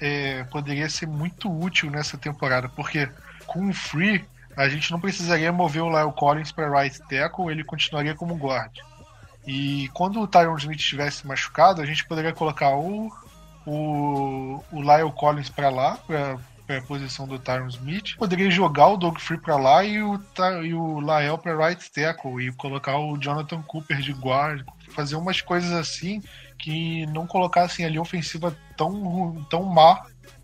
[0.00, 3.08] É, poderia ser muito útil nessa temporada, porque
[3.46, 4.24] com o Free
[4.56, 8.72] a gente não precisaria mover o Lyle Collins para right tackle, ele continuaria como guard.
[9.46, 13.10] E quando o Tyron Smith estivesse machucado, a gente poderia colocar o,
[13.70, 16.38] o, o Lyle Collins para lá, para
[16.78, 18.16] a posição do Tyron Smith.
[18.16, 20.20] Poderia jogar o Doug Free para lá e o,
[20.64, 24.64] e o Lael para right tackle e colocar o Jonathan Cooper de guard.
[24.90, 26.22] Fazer umas coisas assim
[26.58, 30.02] que não colocassem ali ofensiva tão, tão má,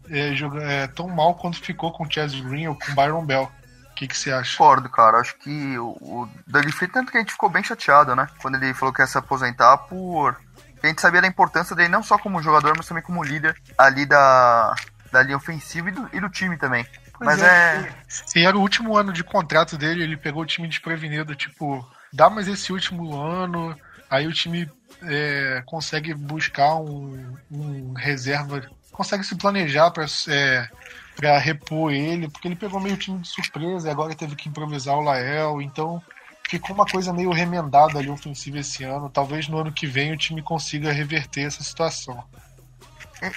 [0.09, 3.51] é, é, tão mal quanto ficou com o Chaz Green ou com o Byron Bell.
[3.91, 4.57] O que, que você acha?
[4.57, 5.19] Concordo, cara.
[5.19, 8.29] Acho que o, o Doug Free, tanto que a gente ficou bem chateado, né?
[8.41, 10.37] Quando ele falou que ia se aposentar por.
[10.83, 14.07] A gente sabia da importância dele não só como jogador, mas também como líder ali
[14.07, 14.75] da,
[15.11, 16.87] da linha ofensiva e do, e do time também.
[17.19, 17.47] Pois mas é.
[17.47, 18.39] é...
[18.39, 22.29] E era o último ano de contrato dele, ele pegou o time desprevenido, tipo, dá
[22.29, 23.77] mais esse último ano,
[24.11, 24.71] aí o time
[25.03, 28.63] é, consegue buscar um, um, reserva,
[28.93, 30.69] consegue se planejar para é,
[31.17, 34.97] para repor ele, porque ele pegou meio time de surpresa e agora teve que improvisar
[34.97, 36.03] o Lael, então
[36.49, 39.11] ficou uma coisa meio remendada ali ofensiva esse ano.
[39.11, 42.25] Talvez no ano que vem o time consiga reverter essa situação.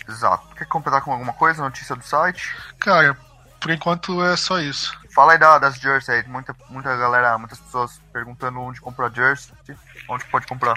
[0.07, 0.55] Exato.
[0.55, 1.63] Quer completar com alguma coisa?
[1.63, 2.55] Notícia do site?
[2.79, 3.17] Cara,
[3.59, 4.97] por enquanto é só isso.
[5.13, 6.27] Fala aí da, das jerseys aí.
[6.27, 9.53] Muita, muita galera, muitas pessoas perguntando onde comprar jersey.
[10.07, 10.75] Onde pode comprar?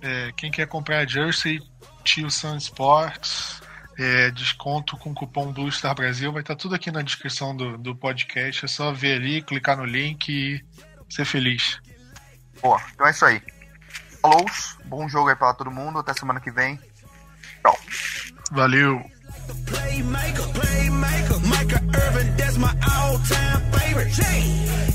[0.00, 1.62] É, quem quer comprar jersey,
[2.02, 3.62] Tio Sun Sports,
[3.98, 6.32] é, desconto com cupom Blue Star Brasil.
[6.32, 8.64] Vai estar tá tudo aqui na descrição do, do podcast.
[8.64, 10.64] É só ver ali, clicar no link e
[11.14, 11.78] ser feliz.
[12.60, 13.42] Boa, então é isso aí.
[14.20, 14.44] Falou,
[14.86, 15.98] bom jogo aí pra todo mundo.
[15.98, 16.78] Até semana que vem.
[17.62, 17.78] Tchau.
[18.52, 19.04] Valeu.
[19.66, 24.14] Playmaker, playmaker, Micah Irvin, that's my all-time favorite.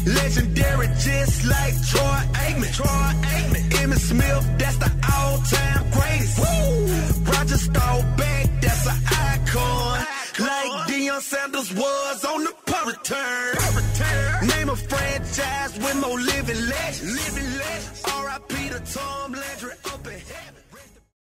[0.05, 2.73] Legendary, just like Troy Aikman.
[2.73, 3.69] Troy Aikman.
[3.79, 6.39] Emmitt Smith, that's the all-time greatest.
[6.39, 7.31] Woo!
[7.31, 10.05] Roger Staubach, that's an icon.
[10.39, 12.53] Like Deion Sanders was on the
[12.85, 14.47] return.
[14.47, 14.68] Name
[15.29, 17.35] franchise with more living legends.
[17.35, 18.03] Living legends.
[18.05, 18.69] R.I.P.
[18.69, 19.78] to Tom Landry.